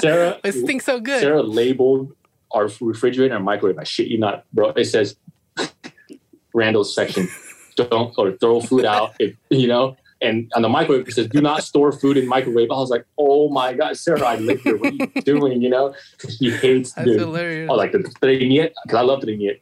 [0.00, 1.20] Sarah, it stinks so good.
[1.20, 2.14] Sarah labeled
[2.52, 3.78] our refrigerator and microwave.
[3.78, 4.70] I shit you not, bro.
[4.70, 5.16] It says
[6.54, 7.28] Randall's section.
[7.76, 9.14] Don't or throw food out.
[9.18, 9.96] If you know.
[10.20, 13.04] And on the microwave, it says, "Do not store food in microwave." I was like,
[13.18, 14.76] "Oh my god, Sarah, I live here.
[14.76, 15.96] What are you doing?" You know,
[16.38, 17.18] she hates That's dude.
[17.18, 17.68] hilarious.
[17.68, 19.58] Oh, like the treñiet because I love treñiet.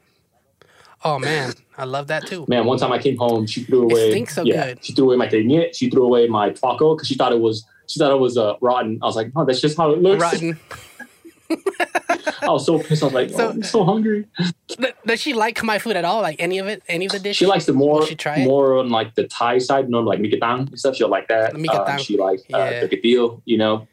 [1.03, 2.45] Oh man, I love that too.
[2.49, 4.11] Man, one time I came home, she threw It away.
[4.11, 4.85] stinks so yeah, good.
[4.85, 5.75] she threw away my treñiet.
[5.75, 8.55] She threw away my taco because she thought it was she thought it was uh,
[8.61, 8.99] rotten.
[9.03, 10.59] I was like, "No, that's just how it looks." Rotten.
[12.43, 13.03] I was so pissed.
[13.03, 14.27] I was like, So- "Oh, I'm so hungry."
[14.69, 16.21] Th- Does she like my food at all?
[16.23, 16.83] Like any of it?
[16.89, 17.37] Any of the dishes?
[17.39, 18.07] She likes the more
[18.39, 20.97] more on like the Thai side, normally like mikatang and stuff.
[20.97, 21.55] She'll like that.
[21.55, 22.87] Uh, she likes uh, Yeah.
[22.87, 23.89] the kadil, you know,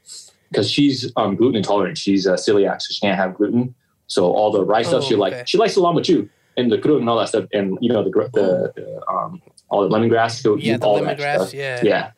[0.52, 1.98] because she's um, gluten intolerant.
[1.98, 3.74] She's uh, celiac, so she can't have gluten.
[4.08, 5.36] So all the rice stuff Oh, she okay.
[5.38, 5.48] like.
[5.48, 8.10] She likes the lamachu and the krung and all that stuff, and you know the
[8.34, 10.42] the, the um all the lemongrass.
[10.42, 11.54] She'll Yeah, the all lemongrass.
[11.54, 11.82] Yeah.
[11.84, 12.12] yeah,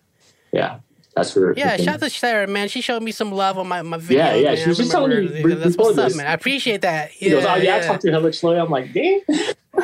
[0.52, 0.80] yeah.
[1.16, 1.54] That's her.
[1.58, 2.70] Yeah, shout out to Sarah, man.
[2.70, 4.26] She showed me some love on my, my video.
[4.26, 4.58] Yeah, yeah, Man.
[4.58, 6.28] she was I just telling me That's what's up, man.
[6.28, 7.20] I appreciate that.
[7.22, 8.60] Yeah, goes, oh, yeah, I talked to her slowly.
[8.60, 9.20] I'm like, damn.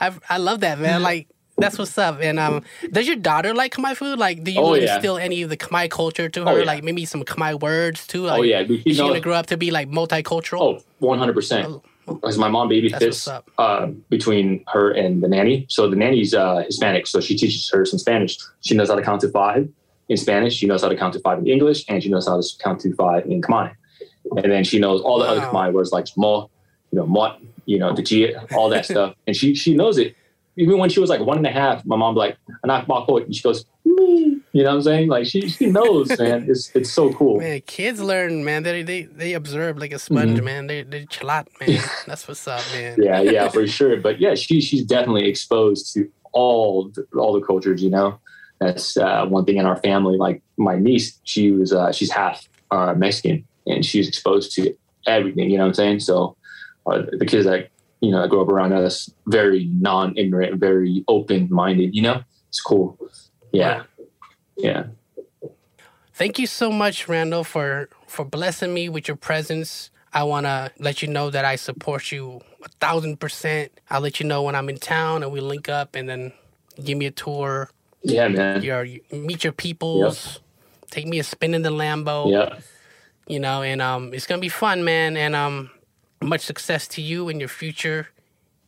[0.00, 1.02] I I love that, man.
[1.02, 2.20] Like that's what's up.
[2.20, 4.18] And um, does your daughter like Khmer food?
[4.18, 4.94] Like, do you Oh, yeah.
[4.94, 6.48] instill any of the Khmer culture to her?
[6.50, 6.64] Oh, yeah.
[6.64, 8.22] Like maybe some Khmer words too.
[8.22, 10.60] Like, oh yeah, Is she gonna grow up to be like multicultural?
[10.60, 11.82] Oh, 100%.
[12.06, 13.28] Because my mom babysits
[13.58, 15.66] uh, between her and the nanny.
[15.68, 18.38] So the nanny's uh, Hispanic, so she teaches her some Spanish.
[18.62, 19.68] She knows how to count to five
[20.08, 20.54] in Spanish.
[20.54, 22.80] She knows how to count to five in English, and she knows how to count
[22.80, 23.72] to five in Khmer.
[24.36, 25.68] And then she knows all the other Wow.
[25.68, 26.50] Khmer words like mo,
[26.90, 29.14] you know, mot, you know, the all that stuff.
[29.26, 30.16] And she she knows it.
[30.56, 33.34] Even when she was like one and a half, my mom like, anak bako, and
[33.34, 33.64] she goes.
[34.52, 35.08] You know what I'm saying?
[35.08, 36.46] Like she she knows, man.
[36.48, 37.38] It's it's so cool.
[37.38, 38.62] Man, kids learn, man.
[38.64, 40.66] They they they observe like a sponge, man.
[40.66, 41.80] They they chalat, man.
[42.06, 42.94] That's what's up, man.
[42.94, 43.02] Mm-hmm.
[43.02, 43.96] yeah, yeah, for sure.
[43.98, 47.82] But yeah, she she's definitely exposed to all the, all the cultures.
[47.82, 48.18] You know,
[48.60, 50.16] that's uh, one thing in our family.
[50.16, 54.74] Like my niece, she was uh, she's half uh, Mexican, and she's exposed to
[55.06, 55.48] everything.
[55.50, 56.00] You know what I'm saying?
[56.00, 56.36] So
[56.86, 57.70] uh, the kids that
[58.00, 61.94] you know that grow up around us, very non-ignorant, very open-minded.
[61.94, 62.98] You know, it's cool.
[63.52, 63.82] Yeah,
[64.62, 64.84] yeah.
[66.14, 69.90] Thank you so much, Randall, for for blessing me with your presence.
[70.12, 73.72] I want to let you know that I support you a thousand percent.
[73.88, 76.32] I'll let you know when I'm in town and we link up and then
[76.84, 77.70] give me a tour.
[78.02, 78.62] Yeah, man.
[78.62, 80.40] Your meet your peoples.
[80.90, 82.30] Take me a spin in the Lambo.
[82.30, 82.58] Yeah.
[83.26, 85.16] You know, and um, it's gonna be fun, man.
[85.16, 85.70] And um,
[86.20, 88.08] much success to you in your future.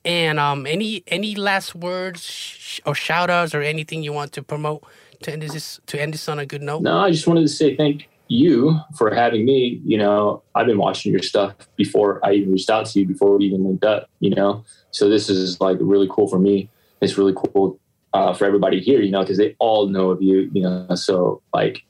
[0.04, 4.42] And um, any any last words sh- or shout outs or anything you want to
[4.42, 4.84] promote
[5.24, 6.82] to end this to end this on a good note?
[6.82, 9.80] No, I just wanted to say thank you for having me.
[9.84, 13.36] You know, I've been watching your stuff before I even reached out to you, before
[13.36, 14.64] we even linked up, you know.
[14.90, 16.70] So this is like really cool for me.
[17.00, 17.78] It's really cool
[18.14, 20.94] uh, for everybody here, you know, because they all know of you, you know.
[20.94, 21.82] So like,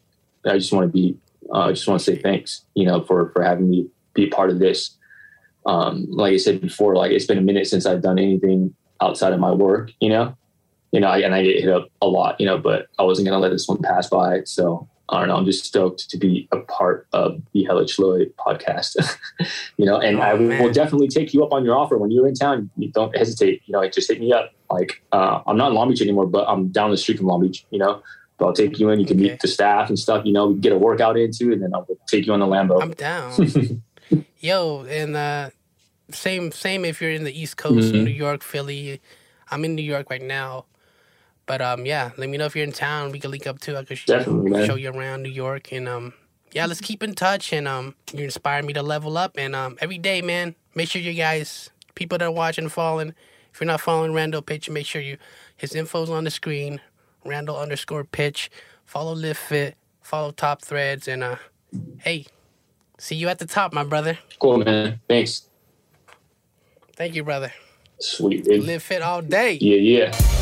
[0.45, 1.17] I just want to be,
[1.53, 4.29] uh, I just want to say thanks, you know, for for having me be a
[4.29, 4.97] part of this.
[5.65, 9.33] Um, like I said before, like it's been a minute since I've done anything outside
[9.33, 10.37] of my work, you know
[10.93, 13.35] you know, and I get hit up a lot, you know, but I wasn't going
[13.37, 14.43] to let this one pass by.
[14.45, 15.37] So I don't know.
[15.37, 18.97] I'm just stoked to be a part of the Hella Chloe podcast,
[19.77, 22.27] you know, and Oh, I will definitely take you up on your offer when you're
[22.27, 22.71] in town.
[22.77, 24.53] You don't hesitate, you know, like just hit me up.
[24.71, 27.41] Like, uh, I'm not in Long Beach anymore, but I'm down the street from Long
[27.43, 28.03] Beach, you know,
[28.39, 29.01] but I'll take you in.
[29.01, 29.31] You can Okay.
[29.31, 31.75] meet the staff and stuff, you know, we can get a workout into, and then
[31.75, 32.81] I'll take you on the Lambo.
[32.83, 33.83] I'm down.
[34.41, 35.51] yo, and uh,
[36.11, 38.05] same same if you're in the East Coast, Mhm.
[38.05, 39.01] New York, Philly.
[39.51, 40.65] I'm in New York right now,
[41.47, 43.13] but um, yeah, let me know if you're in town.
[43.13, 43.77] We can link up too.
[43.77, 44.67] I could sh- Definitely, man.
[44.67, 46.13] show you around New York, and um,
[46.53, 47.53] yeah, let's keep in touch.
[47.53, 49.37] And um, you inspire me to level up.
[49.37, 53.15] And um, every day, man, make sure you guys, people that are watching, following.
[53.53, 55.19] If you're not following Randall Pich, make sure you
[55.57, 56.81] his info's on the screen.
[57.25, 58.49] Randall underscore Pich.
[58.87, 59.77] Follow Live Fit.
[60.03, 61.37] Follow Top Threads, and uh,
[61.99, 62.27] hey,
[62.99, 64.19] see you at the top, my brother.
[64.41, 65.01] Cool, man.
[65.09, 65.47] Thanks.
[66.97, 67.53] Thank you, brother.
[67.99, 68.65] Sweet, dude.
[68.65, 69.59] Live fit all day.
[69.61, 70.42] Yeah, yeah.